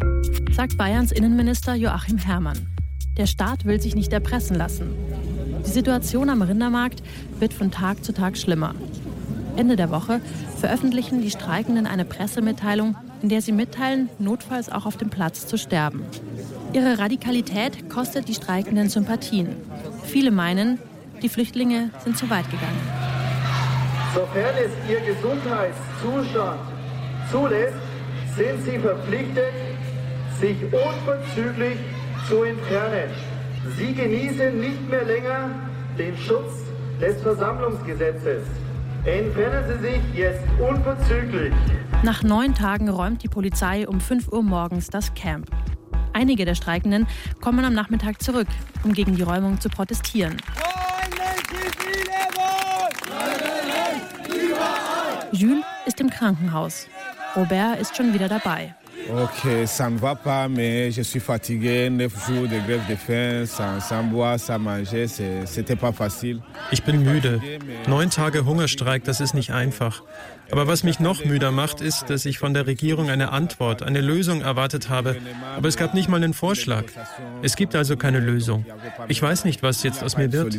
[0.52, 2.66] Sagt Bayerns Innenminister Joachim Herrmann.
[3.16, 4.88] Der Staat will sich nicht erpressen lassen.
[5.66, 7.02] Die Situation am Rindermarkt
[7.38, 8.74] wird von Tag zu Tag schlimmer.
[9.56, 10.20] Ende der Woche
[10.58, 15.56] veröffentlichen die Streikenden eine Pressemitteilung, in der sie mitteilen, notfalls auch auf dem Platz zu
[15.56, 16.02] sterben.
[16.72, 19.56] Ihre Radikalität kostet die Streikenden Sympathien.
[20.04, 20.78] Viele meinen,
[21.22, 22.80] die Flüchtlinge sind zu weit gegangen.
[24.14, 26.60] Sofern es ihr Gesundheitszustand
[27.30, 27.76] zulässt,
[28.36, 29.52] sind sie verpflichtet,
[30.40, 31.78] sich unverzüglich
[32.28, 33.10] zu entfernen.
[33.78, 35.50] Sie genießen nicht mehr länger
[35.96, 36.62] den Schutz
[37.00, 38.42] des Versammlungsgesetzes.
[39.04, 41.52] Entfernen Sie sich jetzt unverzüglich.
[42.04, 45.50] Nach neun Tagen räumt die Polizei um 5 Uhr morgens das Camp.
[46.12, 47.08] Einige der Streikenden
[47.40, 48.46] kommen am Nachmittag zurück,
[48.84, 50.36] um gegen die Räumung zu protestieren.
[55.32, 56.86] Jules ist im Krankenhaus.
[57.34, 58.76] Robert ist schon wieder dabei.
[59.10, 61.90] Ok, ça ne va pas, mais je suis fatigué.
[61.90, 65.06] Neuf jours de grève de faim, sans, sans boire, sans manger,
[65.46, 66.40] c'était pas facile.
[66.70, 67.40] Ich bin müde.
[67.88, 70.02] Neun Tage Hungerstreik, das ist nicht einfach.
[70.50, 74.00] Aber was mich noch müder macht, ist, dass ich von der Regierung eine Antwort, eine
[74.02, 75.16] Lösung erwartet habe.
[75.56, 76.84] Aber es gab nicht mal einen Vorschlag.
[77.42, 78.66] Es gibt also keine Lösung.
[79.08, 80.52] Ich weiß nicht, was jetzt aus mir wird.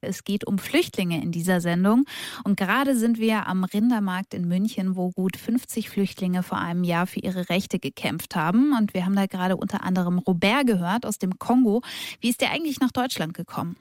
[0.00, 2.04] Es geht um Flüchtlinge in dieser Sendung.
[2.44, 7.08] Und gerade sind wir am Rindermarkt in München, wo gut 50 Flüchtlinge vor einem Jahr
[7.08, 8.72] für ihre Rechte gekämpft haben.
[8.78, 11.82] Und wir haben da gerade unter anderem Robert gehört aus dem Kongo.
[12.20, 13.76] Wie ist der eigentlich nach Deutschland gekommen?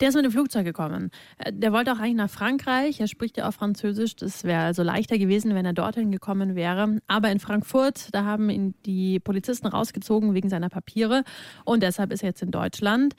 [0.00, 1.10] Der ist mit dem Flugzeug gekommen.
[1.36, 3.00] Äh, der wollte auch eigentlich nach Frankreich.
[3.00, 4.16] Er spricht ja auch Französisch.
[4.16, 6.98] Das wäre also leichter gewesen, wenn er dorthin gekommen wäre.
[7.08, 11.24] Aber in Frankfurt, da haben ihn die Polizisten rausgezogen wegen seiner Papiere.
[11.66, 13.14] Und deshalb ist er jetzt in Deutschland.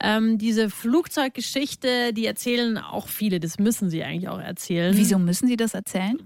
[0.00, 4.96] Ähm, diese Flugzeuggeschichte Geschichte, die erzählen auch viele, das müssen sie eigentlich auch erzählen.
[4.96, 6.18] Wieso müssen sie das erzählen?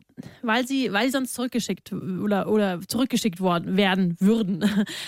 [0.42, 4.64] Weil sie, weil sie sonst zurückgeschickt oder, oder zurückgeschickt worden, werden würden.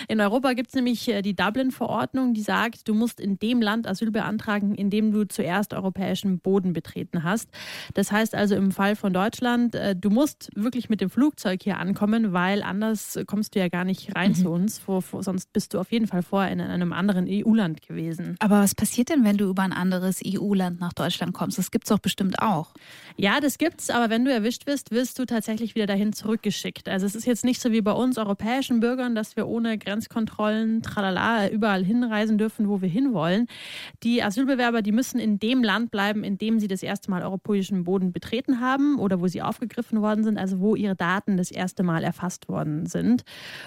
[0.09, 3.87] In Europa gibt es nämlich äh, die Dublin-Verordnung, die sagt, du musst in dem Land
[3.87, 7.49] Asyl beantragen, in dem du zuerst europäischen Boden betreten hast.
[7.95, 11.79] Das heißt also im Fall von Deutschland, äh, du musst wirklich mit dem Flugzeug hier
[11.79, 14.35] ankommen, weil anders kommst du ja gar nicht rein mhm.
[14.35, 14.79] zu uns.
[14.79, 18.37] Vor, vor, sonst bist du auf jeden Fall vorher in einem anderen EU-Land gewesen.
[18.41, 21.59] Aber was passiert denn, wenn du über ein anderes EU EU-Land nach Deutschland kommst.
[21.59, 22.73] Das gibt es doch bestimmt auch.
[23.17, 26.89] Ja, das gibt's, aber wenn du erwischt wirst, wirst du tatsächlich wieder dahin zurückgeschickt.
[26.89, 30.83] Also es ist jetzt nicht so wie bei uns europäischen Bürgern, dass wir ohne Grenzkontrollen,
[30.83, 33.47] tralala, überall hinreisen dürfen, wo wir hinwollen.
[34.03, 37.85] Die Asylbewerber, die müssen in dem Land bleiben, in dem sie das erste Mal europäischen
[37.85, 41.83] Boden betreten haben oder wo sie aufgegriffen worden sind, also wo ihre Daten das erste
[41.83, 43.23] Mal erfasst worden sind.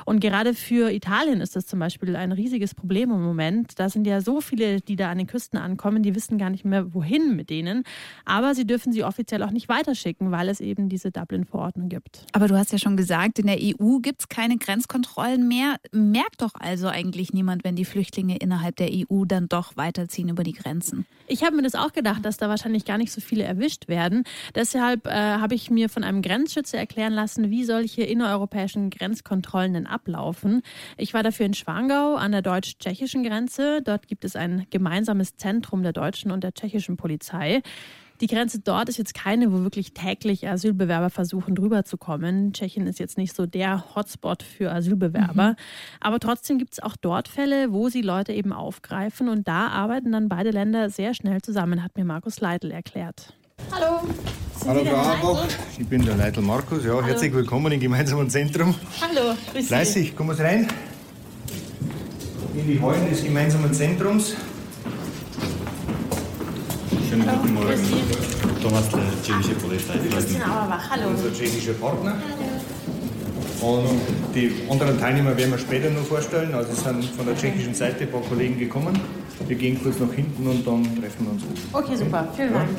[0.06, 3.80] Und gerade für Italien ist das zum Beispiel ein riesiges Problem im Moment.
[3.80, 6.66] Da sind ja so viele, die da an den Küsten ankommen, die wissen gar nicht
[6.66, 7.84] mehr, wohin mit denen.
[8.26, 12.26] Aber sie dürfen sie offiziell auch nicht weiterschicken, weil es eben diese Dublin-Verordnung gibt.
[12.34, 15.78] Aber du hast ja schon gesagt, in der EU gibt es keine Grenzkontrollen mehr.
[15.92, 20.44] Merkt doch also eigentlich niemand, wenn die Flüchtlinge innerhalb der EU dann doch weiterziehen über
[20.44, 21.06] die Grenzen.
[21.28, 24.24] Ich habe mir das auch gedacht, dass da wahrscheinlich gar nicht so viele erwischt werden.
[24.56, 29.88] Deshalb äh, habe ich mir von einem Grenzschütze erklären lassen, wie solche innereuropäischen Grenzkontrollen denn
[29.88, 30.62] ablaufen.
[30.98, 33.82] Ich war dafür in Schwangau an der deutsch-tschechischen Grenze.
[33.82, 37.62] Dort gibt es ein gemeinsames Zentrum der deutschen und der tschechischen Polizei.
[38.22, 42.54] Die Grenze dort ist jetzt keine, wo wirklich täglich Asylbewerber versuchen, drüber zu kommen.
[42.54, 45.52] Tschechien ist jetzt nicht so der Hotspot für Asylbewerber.
[45.52, 45.56] Mhm.
[46.00, 49.30] Aber trotzdem gibt es auch dort Fälle, wo sie Leute eben aufgreifen.
[49.30, 53.34] Und da arbeiten dann beide Länder sehr schnell zusammen, hat mir Markus Leitl erklärt.
[53.72, 54.02] Hallo.
[54.58, 55.48] Sind Hallo Frau Abach,
[55.78, 56.86] ich bin der Leitl Markus.
[56.86, 57.06] Ja, Hallo.
[57.06, 58.76] herzlich willkommen im gemeinsamen Zentrum.
[59.02, 60.68] Hallo, grüß Fleißig, kommen Sie rein.
[62.56, 64.36] In die Hallen des gemeinsamen Zentrums.
[67.14, 67.70] Schönen guten Morgen.
[68.60, 69.94] Thomas, der tschechische Polizei.
[70.10, 71.10] Christina Auerbach, hallo.
[71.10, 72.16] Unser tschechischer Partner.
[73.62, 76.56] Und die anderen Teilnehmer werden wir später noch vorstellen.
[76.56, 79.00] Also es sind von der tschechischen Seite ein paar Kollegen gekommen.
[79.48, 81.44] Wir gehen kurz nach hinten und dann treffen wir uns.
[81.72, 82.28] Okay, super.
[82.36, 82.70] Vielen Dank.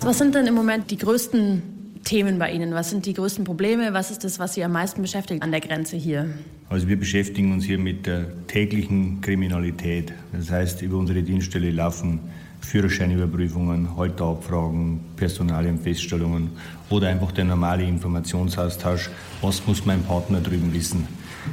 [0.00, 1.62] Was sind denn im Moment die größten
[2.04, 2.72] Themen bei Ihnen?
[2.72, 3.92] Was sind die größten Probleme?
[3.92, 6.30] Was ist das, was Sie am meisten beschäftigt an der Grenze hier?
[6.70, 10.14] Also wir beschäftigen uns hier mit der täglichen Kriminalität.
[10.32, 12.20] Das heißt, über unsere Dienststelle laufen
[12.62, 16.50] Führerscheinüberprüfungen, Halterabfragen, Personalienfeststellungen
[16.90, 19.10] oder einfach der normale Informationsaustausch.
[19.42, 21.06] Was muss mein Partner drüben wissen?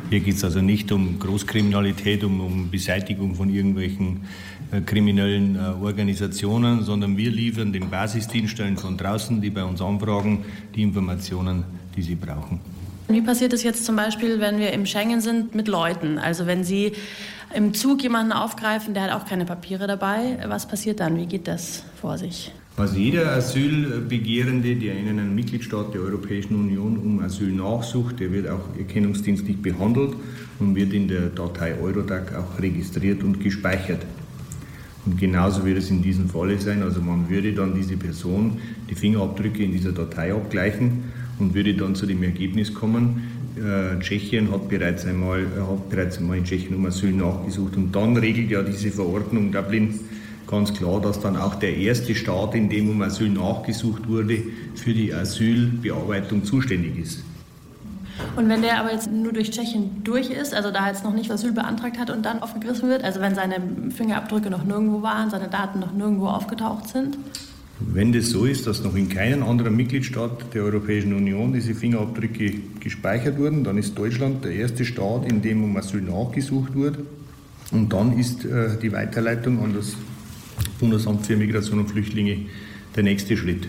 [0.10, 4.22] Hier geht es also nicht um Großkriminalität, um, um Beseitigung von irgendwelchen
[4.72, 10.46] äh, kriminellen äh, Organisationen, sondern wir liefern den Basisdienststellen von draußen, die bei uns anfragen,
[10.76, 11.64] die Informationen,
[11.96, 12.60] die sie brauchen.
[13.08, 16.20] Wie passiert es jetzt zum Beispiel, wenn wir im Schengen sind mit Leuten?
[16.20, 16.92] Also wenn Sie
[17.54, 20.38] im Zug jemanden aufgreifen, der hat auch keine Papiere dabei.
[20.48, 21.18] Was passiert dann?
[21.18, 22.52] Wie geht das vor sich?
[22.78, 28.48] Also jeder Asylbegehrende, der in einem Mitgliedstaat der Europäischen Union um Asyl nachsucht, der wird
[28.48, 30.16] auch erkennungsdienstlich behandelt
[30.60, 34.06] und wird in der Datei Eurodac auch registriert und gespeichert.
[35.06, 36.84] Und genauso wird es in diesem Falle sein.
[36.84, 41.06] Also man würde dann diese Person die Fingerabdrücke in dieser Datei abgleichen
[41.40, 43.24] und würde dann zu dem Ergebnis kommen,
[43.58, 47.96] äh, Tschechien hat bereits, einmal, äh, hat bereits einmal in Tschechien um Asyl nachgesucht und
[47.96, 50.00] dann regelt ja diese Verordnung Dublin
[50.48, 54.42] ganz klar, dass dann auch der erste Staat, in dem um Asyl nachgesucht wurde,
[54.76, 57.24] für die Asylbearbeitung zuständig ist.
[58.36, 61.32] Und wenn der aber jetzt nur durch Tschechien durch ist, also da jetzt noch nicht
[61.32, 63.62] Asyl beantragt hat und dann aufgegriffen wird, also wenn seine
[63.96, 67.18] Fingerabdrücke noch nirgendwo waren, seine Daten noch nirgendwo aufgetaucht sind?
[67.80, 72.56] Wenn das so ist, dass noch in keinem anderen Mitgliedstaat der Europäischen Union diese Fingerabdrücke
[72.82, 77.00] gespeichert wurden, dann ist Deutschland der erste Staat, in dem um Asyl nachgesucht wird.
[77.72, 79.96] Und dann ist äh, die Weiterleitung an das
[80.80, 82.40] Bundesamt für Migration und Flüchtlinge
[82.96, 83.68] der nächste Schritt.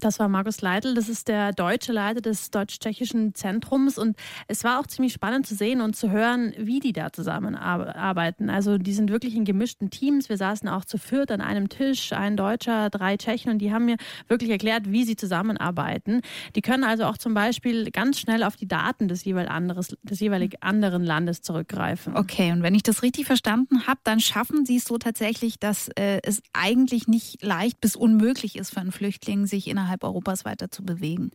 [0.00, 4.16] Das war Markus Leitl, das ist der deutsche Leiter des deutsch-tschechischen Zentrums und
[4.46, 8.50] es war auch ziemlich spannend zu sehen und zu hören, wie die da zusammenarbeiten.
[8.50, 10.28] Also die sind wirklich in gemischten Teams.
[10.28, 13.86] Wir saßen auch zu viert an einem Tisch, ein Deutscher, drei Tschechen und die haben
[13.86, 13.96] mir
[14.28, 16.20] wirklich erklärt, wie sie zusammenarbeiten.
[16.56, 20.20] Die können also auch zum Beispiel ganz schnell auf die Daten des, jeweil anderes, des
[20.20, 22.16] jeweilig anderen Landes zurückgreifen.
[22.16, 25.88] Okay, und wenn ich das richtig verstanden habe, dann schaffen sie es so tatsächlich, dass
[25.96, 30.44] äh, es eigentlich nicht leicht bis unmöglich ist für einen Flüchtling, sich innerhalb innerhalb Europas
[30.44, 31.30] weiter zu bewegen.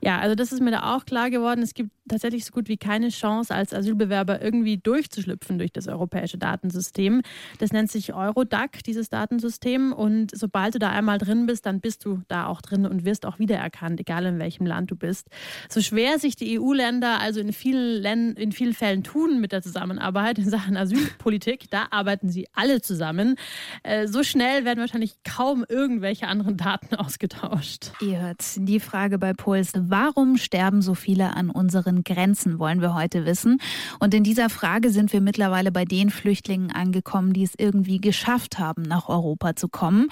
[0.00, 1.62] Ja, also das ist mir da auch klar geworden.
[1.62, 6.38] Es gibt tatsächlich so gut wie keine Chance, als Asylbewerber irgendwie durchzuschlüpfen durch das europäische
[6.38, 7.22] Datensystem.
[7.58, 9.92] Das nennt sich Eurodac, dieses Datensystem.
[9.92, 13.26] Und sobald du da einmal drin bist, dann bist du da auch drin und wirst
[13.26, 15.28] auch wiedererkannt, egal in welchem Land du bist.
[15.68, 19.62] So schwer sich die EU-Länder also in vielen, Ländern, in vielen Fällen tun mit der
[19.62, 23.36] Zusammenarbeit in Sachen Asylpolitik, da arbeiten sie alle zusammen.
[23.82, 27.87] Äh, so schnell werden wahrscheinlich kaum irgendwelche anderen Daten ausgetauscht.
[28.00, 29.72] Ihr hört die Frage bei Puls.
[29.74, 33.58] Warum sterben so viele an unseren Grenzen, wollen wir heute wissen.
[33.98, 38.58] Und in dieser Frage sind wir mittlerweile bei den Flüchtlingen angekommen, die es irgendwie geschafft
[38.58, 40.08] haben, nach Europa zu kommen.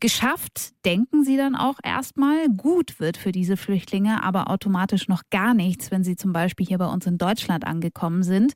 [0.00, 2.48] Geschafft, denken sie dann auch erstmal.
[2.48, 6.78] Gut wird für diese Flüchtlinge aber automatisch noch gar nichts, wenn sie zum Beispiel hier
[6.78, 8.52] bei uns in Deutschland angekommen sind.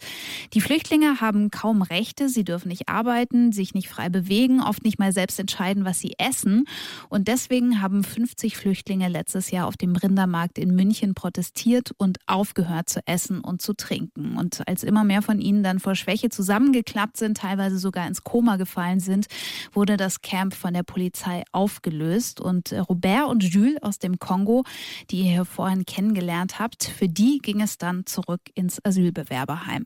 [0.52, 2.28] Die Flüchtlinge haben kaum Rechte.
[2.28, 6.14] Sie dürfen nicht arbeiten, sich nicht frei bewegen, oft nicht mal selbst entscheiden, was sie
[6.18, 6.64] essen.
[7.08, 12.88] Und deswegen haben 50 Flüchtlinge letztes Jahr auf dem Rindermarkt in München protestiert und aufgehört
[12.88, 14.38] zu essen und zu trinken.
[14.38, 18.56] Und als immer mehr von ihnen dann vor Schwäche zusammengeklappt sind, teilweise sogar ins Koma
[18.56, 19.26] gefallen sind,
[19.74, 22.40] wurde das Camp von der Polizei aufgelöst.
[22.40, 24.64] Und Robert und Jules aus dem Kongo,
[25.10, 29.84] die ihr hier vorhin kennengelernt habt, für die ging es dann zurück ins Asylbewerberheim.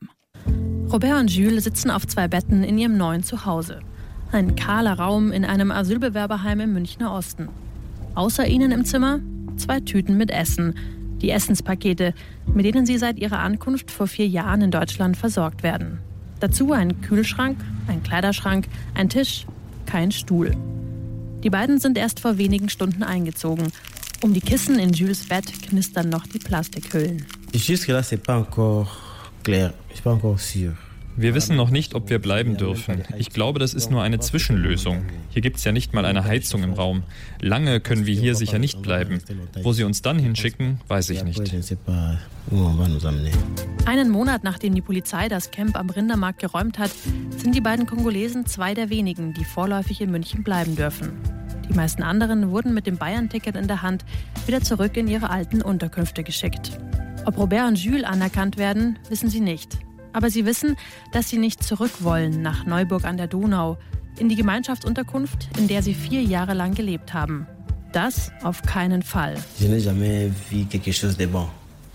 [0.92, 3.80] Robert und Jules sitzen auf zwei Betten in ihrem neuen Zuhause.
[4.30, 7.48] Ein kahler Raum in einem Asylbewerberheim im Münchner Osten.
[8.18, 9.20] Außer ihnen im Zimmer
[9.58, 10.74] zwei Tüten mit Essen,
[11.22, 12.14] die Essenspakete,
[12.52, 16.00] mit denen sie seit ihrer Ankunft vor vier Jahren in Deutschland versorgt werden.
[16.40, 17.56] Dazu ein Kühlschrank,
[17.86, 19.46] ein Kleiderschrank, ein Tisch,
[19.86, 20.56] kein Stuhl.
[21.44, 23.68] Die beiden sind erst vor wenigen Stunden eingezogen.
[24.20, 27.24] Um die Kissen in Jules Bett knistern noch die Plastikhüllen.
[27.54, 28.90] Jusque là, c'est pas encore
[29.44, 29.72] clair.
[29.90, 30.72] Je suis encore sûr.
[31.18, 33.02] Wir wissen noch nicht, ob wir bleiben dürfen.
[33.16, 35.04] Ich glaube, das ist nur eine Zwischenlösung.
[35.30, 37.02] Hier gibt es ja nicht mal eine Heizung im Raum.
[37.40, 39.20] Lange können wir hier sicher nicht bleiben.
[39.64, 41.42] Wo sie uns dann hinschicken, weiß ich nicht.
[43.84, 46.92] Einen Monat nachdem die Polizei das Camp am Rindermarkt geräumt hat,
[47.36, 51.10] sind die beiden Kongolesen zwei der wenigen, die vorläufig in München bleiben dürfen.
[51.68, 54.04] Die meisten anderen wurden mit dem Bayern-Ticket in der Hand
[54.46, 56.78] wieder zurück in ihre alten Unterkünfte geschickt.
[57.26, 59.78] Ob Robert und Jules anerkannt werden, wissen sie nicht.
[60.12, 60.76] Aber sie wissen,
[61.12, 63.78] dass sie nicht zurück wollen nach Neuburg an der Donau,
[64.18, 67.46] in die Gemeinschaftsunterkunft, in der sie vier Jahre lang gelebt haben.
[67.92, 69.36] Das auf keinen Fall.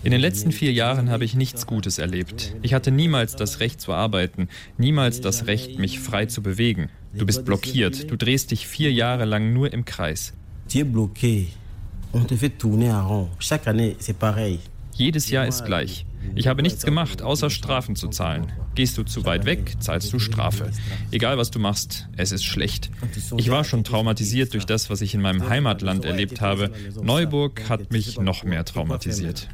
[0.02, 2.54] In den letzten vier Jahren habe ich nichts Gutes erlebt.
[2.60, 6.90] Ich hatte niemals das Recht zu arbeiten, niemals das Recht, mich frei zu bewegen.
[7.14, 10.34] Du bist blockiert, du drehst dich vier Jahre lang nur im Kreis.
[14.92, 16.06] Jedes Jahr ist gleich.
[16.34, 18.52] Ich habe nichts gemacht, außer Strafen zu zahlen.
[18.74, 20.70] Gehst du zu weit weg, zahlst du Strafe.
[21.10, 22.90] Egal was du machst, es ist schlecht.
[23.36, 26.72] Ich war schon traumatisiert durch das, was ich in meinem Heimatland erlebt habe.
[27.02, 29.48] Neuburg hat mich noch mehr traumatisiert.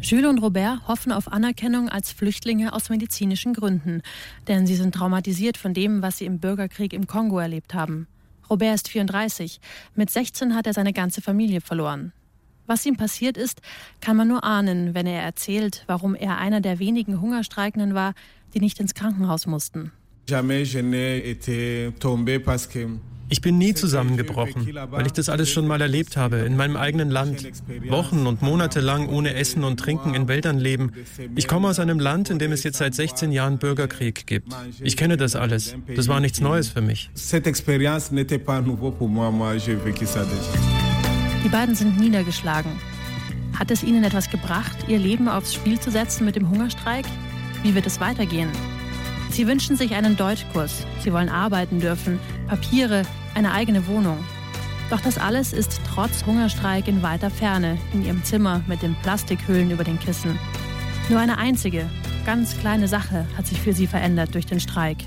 [0.00, 4.02] Jules und Robert hoffen auf Anerkennung als Flüchtlinge aus medizinischen Gründen,
[4.46, 8.06] denn sie sind traumatisiert von dem, was sie im Bürgerkrieg im Kongo erlebt haben.
[8.48, 9.60] Robert ist 34.
[9.96, 12.12] Mit 16 hat er seine ganze Familie verloren.
[12.68, 13.62] Was ihm passiert ist,
[14.02, 18.12] kann man nur ahnen, wenn er erzählt, warum er einer der wenigen Hungerstreikenden war,
[18.52, 19.90] die nicht ins Krankenhaus mussten.
[23.30, 27.10] Ich bin nie zusammengebrochen, weil ich das alles schon mal erlebt habe, in meinem eigenen
[27.10, 27.46] Land.
[27.88, 30.92] Wochen und Monate lang ohne Essen und Trinken in Wäldern leben.
[31.36, 34.54] Ich komme aus einem Land, in dem es jetzt seit 16 Jahren Bürgerkrieg gibt.
[34.82, 35.74] Ich kenne das alles.
[35.96, 37.08] Das war nichts Neues für mich.
[41.44, 42.72] Die beiden sind niedergeschlagen.
[43.56, 47.06] Hat es ihnen etwas gebracht, ihr Leben aufs Spiel zu setzen mit dem Hungerstreik?
[47.62, 48.50] Wie wird es weitergehen?
[49.30, 50.86] Sie wünschen sich einen Deutschkurs.
[51.00, 52.18] Sie wollen arbeiten dürfen,
[52.48, 53.02] Papiere,
[53.34, 54.18] eine eigene Wohnung.
[54.90, 59.70] Doch das alles ist trotz Hungerstreik in weiter Ferne, in ihrem Zimmer mit den Plastikhüllen
[59.70, 60.38] über den Kissen.
[61.08, 61.88] Nur eine einzige,
[62.26, 64.98] ganz kleine Sache hat sich für sie verändert durch den Streik.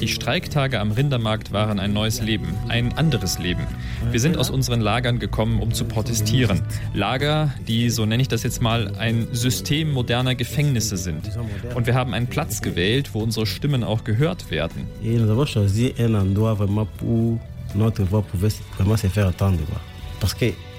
[0.00, 3.66] Die Streiktage am Rindermarkt waren ein neues Leben, ein anderes Leben.
[4.10, 6.62] Wir sind aus unseren Lagern gekommen, um zu protestieren.
[6.94, 11.30] Lager, die, so nenne ich das jetzt mal, ein System moderner Gefängnisse sind.
[11.74, 14.88] Und wir haben einen Platz gewählt, wo unsere Stimmen auch gehört werden.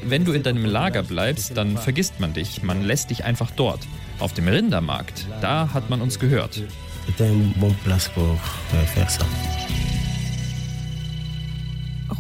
[0.04, 3.80] Wenn du in deinem Lager bleibst, dann vergisst man dich, man lässt dich einfach dort.
[4.20, 6.62] Auf dem Rindermarkt, da hat man uns gehört.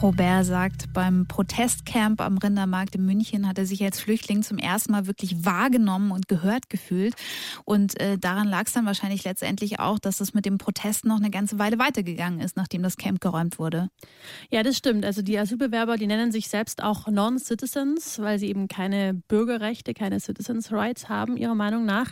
[0.01, 4.91] Robert sagt, beim Protestcamp am Rindermarkt in München hat er sich als Flüchtling zum ersten
[4.91, 7.15] Mal wirklich wahrgenommen und gehört gefühlt.
[7.63, 11.17] Und äh, daran lag es dann wahrscheinlich letztendlich auch, dass es mit dem Protest noch
[11.17, 13.89] eine ganze Weile weitergegangen ist, nachdem das Camp geräumt wurde.
[14.49, 15.05] Ja, das stimmt.
[15.05, 20.19] Also die Asylbewerber, die nennen sich selbst auch Non-Citizens, weil sie eben keine Bürgerrechte, keine
[20.19, 22.11] Citizens Rights haben, ihrer Meinung nach.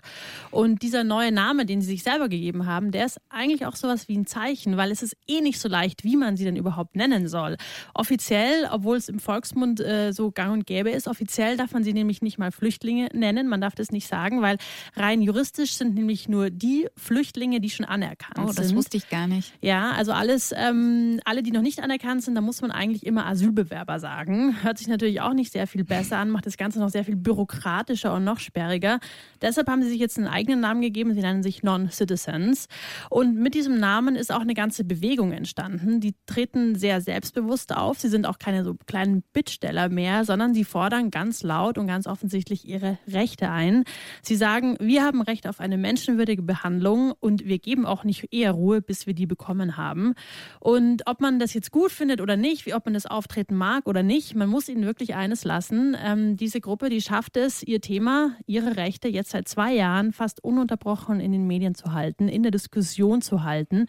[0.51, 4.07] Und dieser neue Name, den sie sich selber gegeben haben, der ist eigentlich auch sowas
[4.07, 6.95] wie ein Zeichen, weil es ist eh nicht so leicht, wie man sie denn überhaupt
[6.95, 7.57] nennen soll.
[7.93, 11.93] Offiziell, obwohl es im Volksmund äh, so gang und gäbe ist, offiziell darf man sie
[11.93, 13.47] nämlich nicht mal Flüchtlinge nennen.
[13.47, 14.57] Man darf das nicht sagen, weil
[14.95, 18.45] rein juristisch sind nämlich nur die Flüchtlinge, die schon anerkannt sind.
[18.45, 18.77] Oh, das sind.
[18.77, 19.53] wusste ich gar nicht.
[19.61, 23.25] Ja, also alles, ähm, alle, die noch nicht anerkannt sind, da muss man eigentlich immer
[23.25, 24.61] Asylbewerber sagen.
[24.63, 27.15] Hört sich natürlich auch nicht sehr viel besser an, macht das Ganze noch sehr viel
[27.15, 28.99] bürokratischer und noch sperriger.
[29.41, 31.13] Deshalb haben sie sich jetzt einen eigenen Namen gegeben.
[31.13, 32.67] Sie nennen sich Non-Citizens.
[33.09, 35.99] Und mit diesem Namen ist auch eine ganze Bewegung entstanden.
[35.99, 37.99] Die treten sehr selbstbewusst auf.
[37.99, 42.07] Sie sind auch keine so kleinen Bittsteller mehr, sondern sie fordern ganz laut und ganz
[42.07, 43.83] offensichtlich ihre Rechte ein.
[44.21, 48.51] Sie sagen, wir haben Recht auf eine menschenwürdige Behandlung und wir geben auch nicht eher
[48.51, 50.13] Ruhe, bis wir die bekommen haben.
[50.59, 53.87] Und ob man das jetzt gut findet oder nicht, wie ob man das Auftreten mag
[53.87, 55.95] oder nicht, man muss ihnen wirklich eines lassen.
[56.03, 60.43] Ähm, diese Gruppe, die schafft es, ihr Thema, ihre Rechte jetzt seit zwei Jahren fast
[60.43, 63.87] ununterbrochen in den Medien zu halten, in der Diskussion zu halten.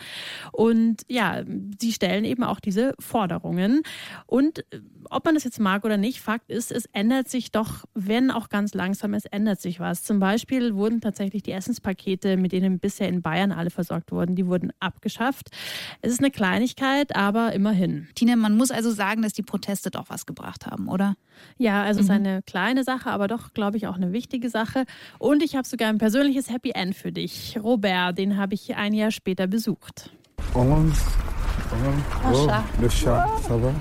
[0.52, 1.42] Und ja,
[1.80, 3.63] sie stellen eben auch diese Forderungen.
[4.26, 7.84] Und äh, ob man das jetzt mag oder nicht, Fakt ist, es ändert sich doch,
[7.94, 10.02] wenn auch ganz langsam, es ändert sich was.
[10.02, 14.46] Zum Beispiel wurden tatsächlich die Essenspakete, mit denen bisher in Bayern alle versorgt wurden, die
[14.46, 15.50] wurden abgeschafft.
[16.02, 18.08] Es ist eine Kleinigkeit, aber immerhin.
[18.14, 21.16] Tina, man muss also sagen, dass die Proteste doch was gebracht haben, oder?
[21.58, 24.84] Ja, also es ist eine kleine Sache, aber doch, glaube ich, auch eine wichtige Sache.
[25.18, 27.58] Und ich habe sogar ein persönliches Happy End für dich.
[27.62, 30.10] Robert, den habe ich ein Jahr später besucht.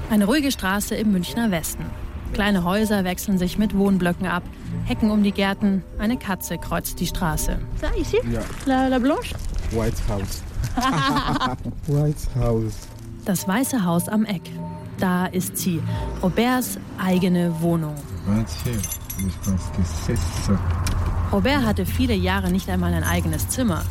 [0.09, 1.85] Eine ruhige Straße im Münchner Westen.
[2.33, 4.43] Kleine Häuser wechseln sich mit Wohnblöcken ab,
[4.85, 7.59] Hecken um die Gärten, eine Katze kreuzt die Straße.
[7.79, 8.17] Ça, ici?
[8.31, 8.41] Ja.
[8.65, 9.35] La, la blanche?
[9.71, 10.41] White House.
[11.87, 12.73] White House.
[13.25, 14.41] Das Weiße Haus am Eck.
[14.97, 15.81] Da ist sie,
[16.21, 17.95] Roberts eigene Wohnung.
[21.31, 23.83] Robert hatte viele Jahre nicht einmal ein eigenes Zimmer.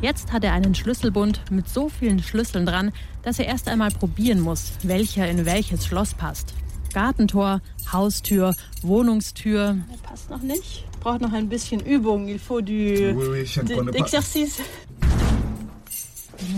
[0.00, 2.92] Jetzt hat er einen Schlüsselbund mit so vielen Schlüsseln dran,
[3.22, 6.54] dass er erst einmal probieren muss, welcher in welches Schloss passt.
[6.94, 7.60] Gartentor,
[7.92, 9.76] Haustür, Wohnungstür.
[9.90, 10.84] Das passt noch nicht.
[11.00, 12.28] Braucht noch ein bisschen Übung.
[12.28, 14.48] Il faut du oui, oui.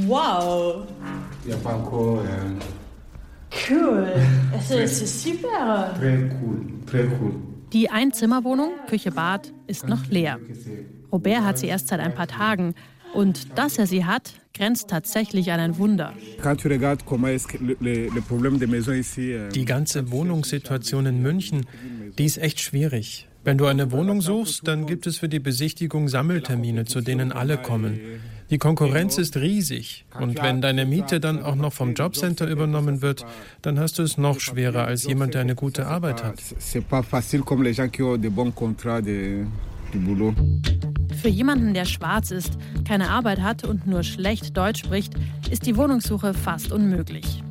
[0.07, 0.87] Wow.
[1.47, 2.21] N'y a pas encore.
[2.21, 2.59] Euh...
[3.51, 4.07] Cool.
[4.61, 5.95] C'est super.
[5.99, 6.67] Très cool.
[6.87, 7.33] Très cool.
[7.73, 10.39] Die Einzimmerwohnung, Küche, Bad, ist noch leer.
[11.11, 12.75] Robert hat sie erst seit ein paar Tagen.
[13.13, 16.13] Und dass er sie hat, grenzt tatsächlich an ein Wunder.
[19.53, 21.67] Die ganze Wohnungssituation in München,
[22.19, 23.27] die ist echt schwierig.
[23.43, 27.57] Wenn du eine Wohnung suchst, dann gibt es für die Besichtigung Sammeltermine, zu denen alle
[27.57, 27.99] kommen.
[28.51, 30.05] Die Konkurrenz ist riesig.
[30.19, 33.25] Und wenn deine Miete dann auch noch vom Jobcenter übernommen wird,
[33.63, 36.39] dann hast du es noch schwerer als jemand, der eine gute Arbeit hat.
[41.21, 45.15] Für jemanden, der schwarz ist, keine Arbeit hat und nur schlecht Deutsch spricht,
[45.51, 47.43] ist die Wohnungssuche fast unmöglich.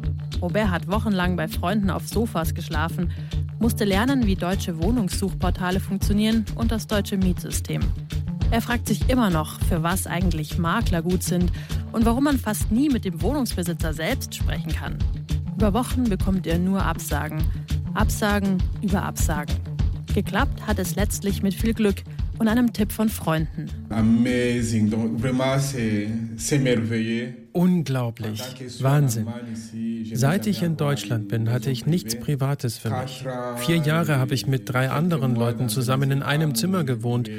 [0.42, 3.12] Robert hat wochenlang bei Freunden auf Sofas geschlafen,
[3.60, 7.82] musste lernen, wie deutsche Wohnungssuchportale funktionieren und das deutsche Mietsystem.
[8.52, 11.52] Er fragt sich immer noch, für was eigentlich Makler gut sind
[11.92, 14.98] und warum man fast nie mit dem Wohnungsbesitzer selbst sprechen kann.
[15.56, 17.44] Über Wochen bekommt er nur Absagen.
[17.94, 19.56] Absagen über Absagen.
[20.14, 22.04] Geklappt hat es letztlich mit viel Glück
[22.40, 23.70] und einem Tipp von Freunden.
[27.52, 28.42] Unglaublich.
[28.82, 29.28] Wahnsinn.
[30.14, 33.26] Seit ich in Deutschland bin, hatte ich nichts Privates für mich.
[33.58, 37.30] Vier Jahre habe ich mit drei anderen Leuten zusammen in einem Zimmer gewohnt.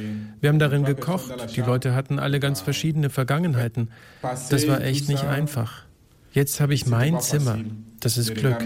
[0.40, 1.56] Wir haben darin gekocht.
[1.56, 3.90] Die Leute hatten alle ganz verschiedene Vergangenheiten.
[4.22, 5.84] Das war echt nicht einfach.
[6.32, 7.58] Jetzt habe ich mein Zimmer.
[8.00, 8.58] Das ist Glück.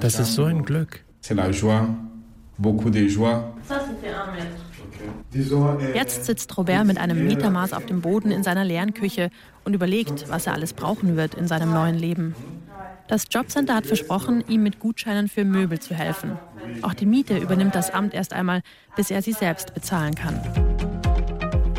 [0.00, 1.04] Das ist so ein Glück.
[1.24, 1.86] C'est la joie,
[2.58, 3.54] beaucoup de joie.
[3.68, 4.71] Ça, c'était un mètre.
[5.94, 9.30] Jetzt sitzt Robert mit einem Metermaß auf dem Boden in seiner leeren Küche
[9.64, 12.34] und überlegt, was er alles brauchen wird in seinem neuen Leben.
[13.08, 16.38] Das Jobcenter hat versprochen, ihm mit Gutscheinen für Möbel zu helfen.
[16.82, 18.62] Auch die Miete übernimmt das Amt erst einmal,
[18.96, 20.40] bis er sie selbst bezahlen kann.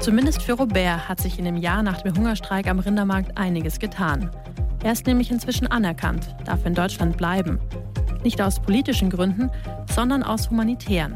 [0.01, 4.29] Zumindest für Robert hat sich in dem Jahr nach dem Hungerstreik am Rindermarkt einiges getan.
[4.83, 7.59] Er ist nämlich inzwischen anerkannt, darf in Deutschland bleiben.
[8.23, 9.49] Nicht aus politischen Gründen,
[9.93, 11.15] sondern aus humanitären.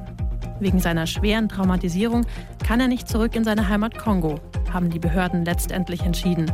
[0.60, 2.26] Wegen seiner schweren Traumatisierung
[2.66, 4.40] kann er nicht zurück in seine Heimat Kongo,
[4.72, 6.52] haben die Behörden letztendlich entschieden.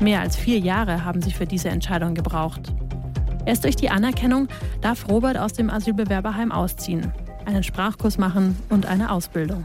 [0.00, 2.72] Mehr als vier Jahre haben sie für diese Entscheidung gebraucht.
[3.46, 4.48] Erst durch die Anerkennung
[4.80, 7.12] darf Robert aus dem Asylbewerberheim ausziehen,
[7.46, 9.64] einen Sprachkurs machen und eine Ausbildung.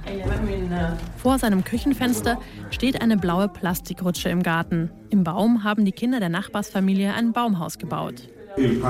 [1.17, 4.89] Vor seinem Küchenfenster steht eine blaue Plastikrutsche im Garten.
[5.09, 8.29] Im Baum haben die Kinder der Nachbarsfamilie ein Baumhaus gebaut.
[8.55, 8.81] Euh,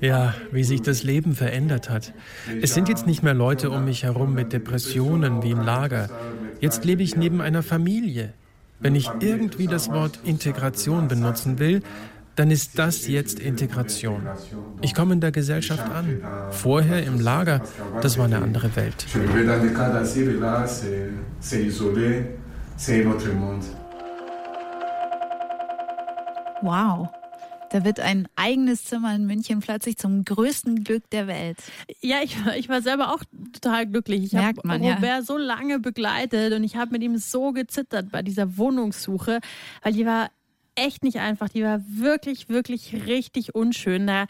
[0.00, 2.12] ja, wie sich das Leben verändert hat.
[2.60, 6.10] Es sind jetzt nicht mehr Leute um mich herum mit Depressionen wie im Lager.
[6.60, 8.34] Jetzt lebe ich neben einer Familie.
[8.80, 11.82] Wenn ich irgendwie das Wort Integration benutzen will,
[12.36, 14.26] dann ist das jetzt Integration.
[14.80, 16.22] Ich komme in der Gesellschaft an.
[16.50, 17.62] Vorher im Lager,
[18.00, 19.06] das war eine andere Welt.
[26.62, 27.08] Wow.
[27.70, 31.56] Da wird ein eigenes Zimmer in München plötzlich zum größten Glück der Welt.
[32.02, 33.22] Ja, ich, ich war selber auch
[33.54, 34.24] total glücklich.
[34.24, 35.22] Ich habe Robert ja.
[35.22, 39.40] so lange begleitet und ich habe mit ihm so gezittert bei dieser Wohnungssuche,
[39.82, 40.30] weil die war
[40.74, 41.48] echt nicht einfach.
[41.48, 44.06] Die war wirklich, wirklich richtig unschön.
[44.06, 44.26] Da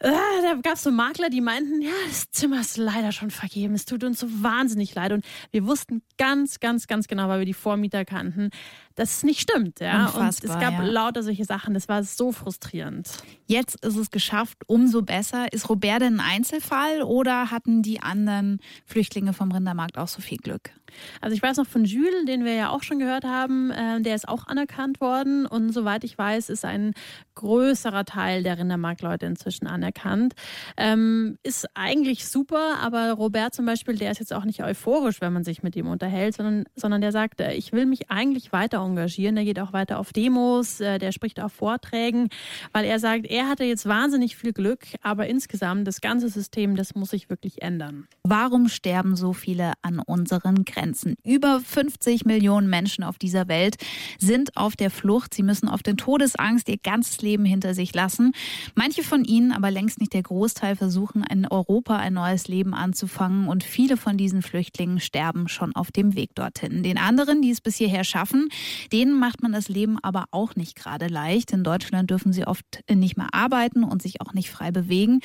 [0.00, 0.10] äh,
[0.42, 3.74] da gab es so Makler, die meinten, ja, das Zimmer ist leider schon vergeben.
[3.74, 5.12] Es tut uns so wahnsinnig leid.
[5.12, 8.50] Und wir wussten ganz, ganz, ganz genau, weil wir die Vormieter kannten,
[8.98, 9.80] dass es nicht stimmt.
[9.80, 10.06] Ja?
[10.06, 10.84] Unfassbar, und es gab ja.
[10.84, 11.74] lauter solche Sachen.
[11.74, 13.08] Das war so frustrierend.
[13.46, 15.52] Jetzt ist es geschafft, umso besser.
[15.52, 20.38] Ist Robert denn ein Einzelfall oder hatten die anderen Flüchtlinge vom Rindermarkt auch so viel
[20.38, 20.72] Glück?
[21.20, 24.14] Also ich weiß noch von Jules, den wir ja auch schon gehört haben, äh, der
[24.14, 26.94] ist auch anerkannt worden und soweit ich weiß, ist ein
[27.34, 30.34] größerer Teil der Rindermarktleute inzwischen anerkannt.
[30.76, 35.32] Ähm, ist eigentlich super, aber Robert zum Beispiel, der ist jetzt auch nicht euphorisch, wenn
[35.32, 38.82] man sich mit ihm unterhält, sondern, sondern der sagt, äh, ich will mich eigentlich weiter
[38.88, 39.36] engagieren.
[39.36, 42.28] Der geht auch weiter auf Demos, äh, der spricht auf Vorträgen,
[42.72, 46.94] weil er sagt, er hatte jetzt wahnsinnig viel Glück, aber insgesamt das ganze System, das
[46.94, 48.06] muss sich wirklich ändern.
[48.22, 51.16] Warum sterben so viele an unseren Grenzen?
[51.24, 53.76] Über 50 Millionen Menschen auf dieser Welt
[54.18, 55.34] sind auf der Flucht.
[55.34, 58.32] Sie müssen auf den Todesangst ihr ganzes Leben hinter sich lassen.
[58.74, 63.48] Manche von ihnen, aber längst nicht der Großteil, versuchen in Europa ein neues Leben anzufangen
[63.48, 66.82] und viele von diesen Flüchtlingen sterben schon auf dem Weg dorthin.
[66.82, 68.48] Den anderen, die es bis hierher schaffen,
[68.92, 71.52] denen macht man das Leben aber auch nicht gerade leicht.
[71.52, 75.20] In Deutschland dürfen sie oft nicht mehr arbeiten und sich auch nicht frei bewegen.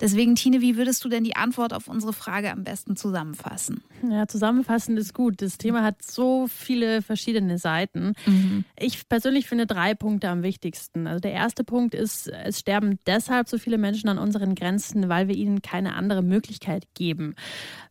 [0.00, 3.82] Deswegen, Tine, wie würdest du denn die Antwort auf unsere Frage am besten zusammenfassen?
[4.08, 5.42] Ja, zusammenfassend ist gut.
[5.42, 8.14] Das Thema hat so viele verschiedene Seiten.
[8.26, 8.64] Mhm.
[8.78, 11.06] Ich persönlich finde drei Punkte am wichtigsten.
[11.06, 15.28] Also der erste Punkt ist, es sterben deshalb so viele Menschen an unseren Grenzen, weil
[15.28, 17.34] wir ihnen keine andere Möglichkeit geben.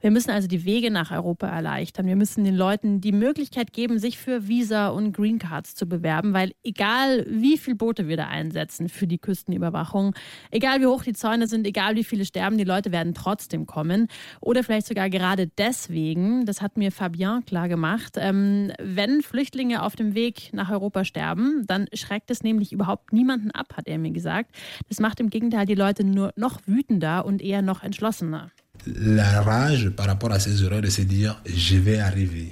[0.02, 2.06] Wir müssen also die Wege nach Europa erleichtern.
[2.08, 6.34] Wir müssen den Leuten die Möglichkeit geben, sich für Visa und Green Cards zu bewerben,
[6.34, 10.16] weil egal wie viele Boote wir da einsetzen für die Küstenüberwachung,
[10.52, 14.08] egal wie hoch die Zäune sind, egal wie viele sterben, die Leute werden trotzdem kommen.
[14.40, 19.96] Oder vielleicht sogar gerade deswegen, das hat mir Fabien klar gemacht, ähm, wenn Flüchtlinge auf
[19.96, 24.12] dem Weg nach Europa sterben, dann schreckt es nämlich überhaupt niemanden ab, hat er mir
[24.12, 24.56] gesagt.
[24.90, 28.52] Das macht im Gegenteil die Leute nur noch wütender und eher noch entschlossener.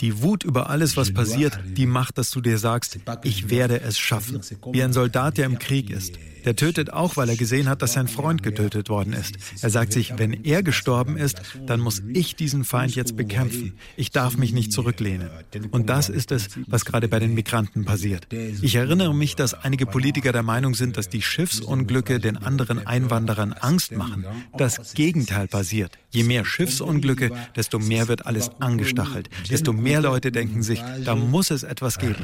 [0.01, 3.97] Die Wut über alles, was passiert, die macht, dass du dir sagst, ich werde es
[3.97, 4.41] schaffen.
[4.71, 6.19] Wie ein Soldat, der im Krieg ist.
[6.45, 9.35] Der tötet auch, weil er gesehen hat, dass sein Freund getötet worden ist.
[9.61, 13.73] Er sagt sich, wenn er gestorben ist, dann muss ich diesen Feind jetzt bekämpfen.
[13.97, 15.29] Ich darf mich nicht zurücklehnen.
[15.71, 18.27] Und das ist es, was gerade bei den Migranten passiert.
[18.61, 23.53] Ich erinnere mich, dass einige Politiker der Meinung sind, dass die Schiffsunglücke den anderen Einwanderern
[23.53, 24.25] Angst machen.
[24.57, 25.97] Das Gegenteil passiert.
[26.11, 29.29] Je mehr Schiffsunglücke, desto mehr wird alles angestachelt.
[29.49, 32.15] Desto mehr Leute denken sich, da muss es etwas geben.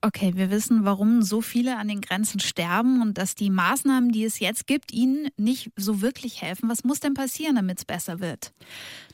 [0.00, 4.24] Okay, wir wissen, warum so viele an den Grenzen sterben und dass die Maßnahmen, die
[4.24, 6.68] es jetzt gibt, ihnen nicht so wirklich helfen.
[6.68, 8.52] Was muss denn passieren, damit es besser wird?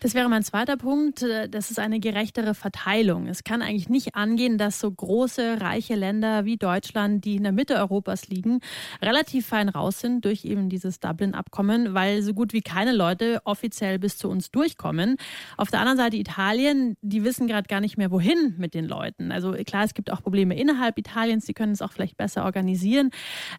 [0.04, 1.22] Das wäre mein zweiter Punkt.
[1.22, 3.26] Äh, das ist eine gerechtere Verteilung.
[3.26, 7.52] Es kann eigentlich nicht angehen, dass so große, reiche Länder wie Deutschland, die in der
[7.52, 8.60] Mitte Europas liegen,
[9.00, 13.98] relativ fein raus sind durch eben dieses Dublin-Abkommen, weil so gut wie keine Leute offiziell
[13.98, 15.16] bis zu uns durchkommen.
[15.56, 19.32] Auf der anderen Seite Italien, die wissen gerade gar nicht mehr, wohin mit den Leuten.
[19.32, 21.46] Also klar, es gibt auch Probleme innerhalb Italiens.
[21.46, 23.08] Sie können es auch vielleicht besser organisieren.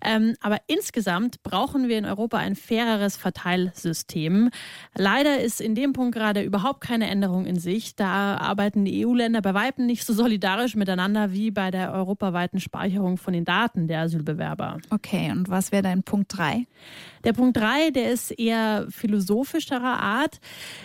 [0.05, 4.51] Ähm, aber insgesamt brauchen wir in Europa ein faireres Verteilsystem.
[4.95, 7.95] Leider ist in dem Punkt gerade überhaupt keine Änderung in sich.
[7.95, 13.17] Da arbeiten die EU-Länder bei Weitem nicht so solidarisch miteinander wie bei der europaweiten Speicherung
[13.17, 14.79] von den Daten der Asylbewerber.
[14.89, 16.65] Okay, und was wäre dein Punkt 3?
[17.23, 20.39] Der Punkt 3, der ist eher philosophischerer Art.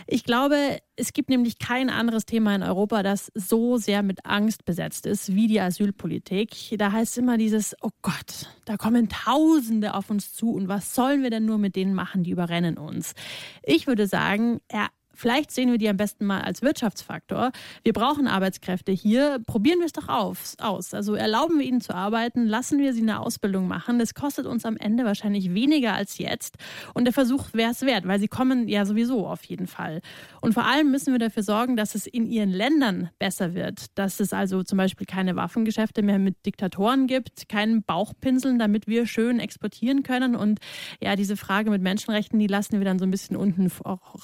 [0.07, 4.65] Ich glaube, es gibt nämlich kein anderes Thema in Europa, das so sehr mit Angst
[4.65, 6.77] besetzt ist wie die Asylpolitik.
[6.79, 11.23] Da heißt immer dieses, oh Gott, da kommen Tausende auf uns zu und was sollen
[11.23, 13.15] wir denn nur mit denen machen, die überrennen uns.
[13.63, 14.89] Ich würde sagen, er
[15.21, 17.53] Vielleicht sehen wir die am besten mal als Wirtschaftsfaktor.
[17.85, 19.39] Wir brauchen Arbeitskräfte hier.
[19.47, 20.95] Probieren wir es doch auf, aus.
[20.95, 23.99] Also erlauben wir ihnen zu arbeiten, lassen wir sie eine Ausbildung machen.
[23.99, 26.57] Das kostet uns am Ende wahrscheinlich weniger als jetzt.
[26.95, 30.01] Und der Versuch wäre es wert, weil sie kommen ja sowieso auf jeden Fall.
[30.41, 33.99] Und vor allem müssen wir dafür sorgen, dass es in ihren Ländern besser wird.
[33.99, 39.05] Dass es also zum Beispiel keine Waffengeschäfte mehr mit Diktatoren gibt, keinen Bauchpinseln, damit wir
[39.05, 40.35] schön exportieren können.
[40.35, 40.61] Und
[40.99, 43.71] ja, diese Frage mit Menschenrechten, die lassen wir dann so ein bisschen unten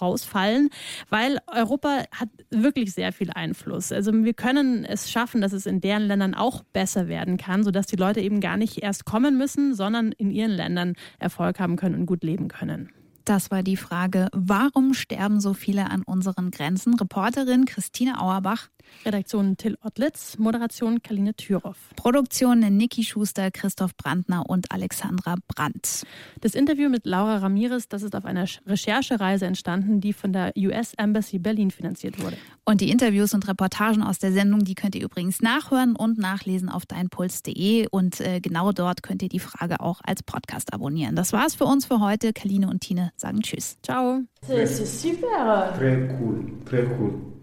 [0.00, 0.70] rausfallen
[1.10, 3.92] weil Europa hat wirklich sehr viel Einfluss.
[3.92, 7.86] Also wir können es schaffen, dass es in deren Ländern auch besser werden kann, sodass
[7.86, 11.94] die Leute eben gar nicht erst kommen müssen, sondern in ihren Ländern Erfolg haben können
[11.94, 12.90] und gut leben können.
[13.26, 16.94] Das war die Frage, warum sterben so viele an unseren Grenzen?
[16.94, 18.68] Reporterin Christine Auerbach.
[19.04, 21.76] Redaktion Till Ottlitz, Moderation Kaline Thüroff.
[21.96, 26.04] Produktion Niki Schuster, Christoph Brandner und Alexandra Brandt.
[26.40, 30.94] Das Interview mit Laura Ramirez, das ist auf einer Recherchereise entstanden, die von der US
[30.94, 32.36] Embassy Berlin finanziert wurde.
[32.64, 36.68] Und die Interviews und Reportagen aus der Sendung, die könnt ihr übrigens nachhören und nachlesen
[36.68, 41.14] auf deinpuls.de und äh, genau dort könnt ihr die Frage auch als Podcast abonnieren.
[41.14, 42.32] Das war's für uns für heute.
[42.32, 43.78] Kaline und Tine sagen Tschüss.
[43.82, 44.22] Ciao.
[44.46, 45.72] C'est super.
[45.78, 47.35] Très cool, très cool.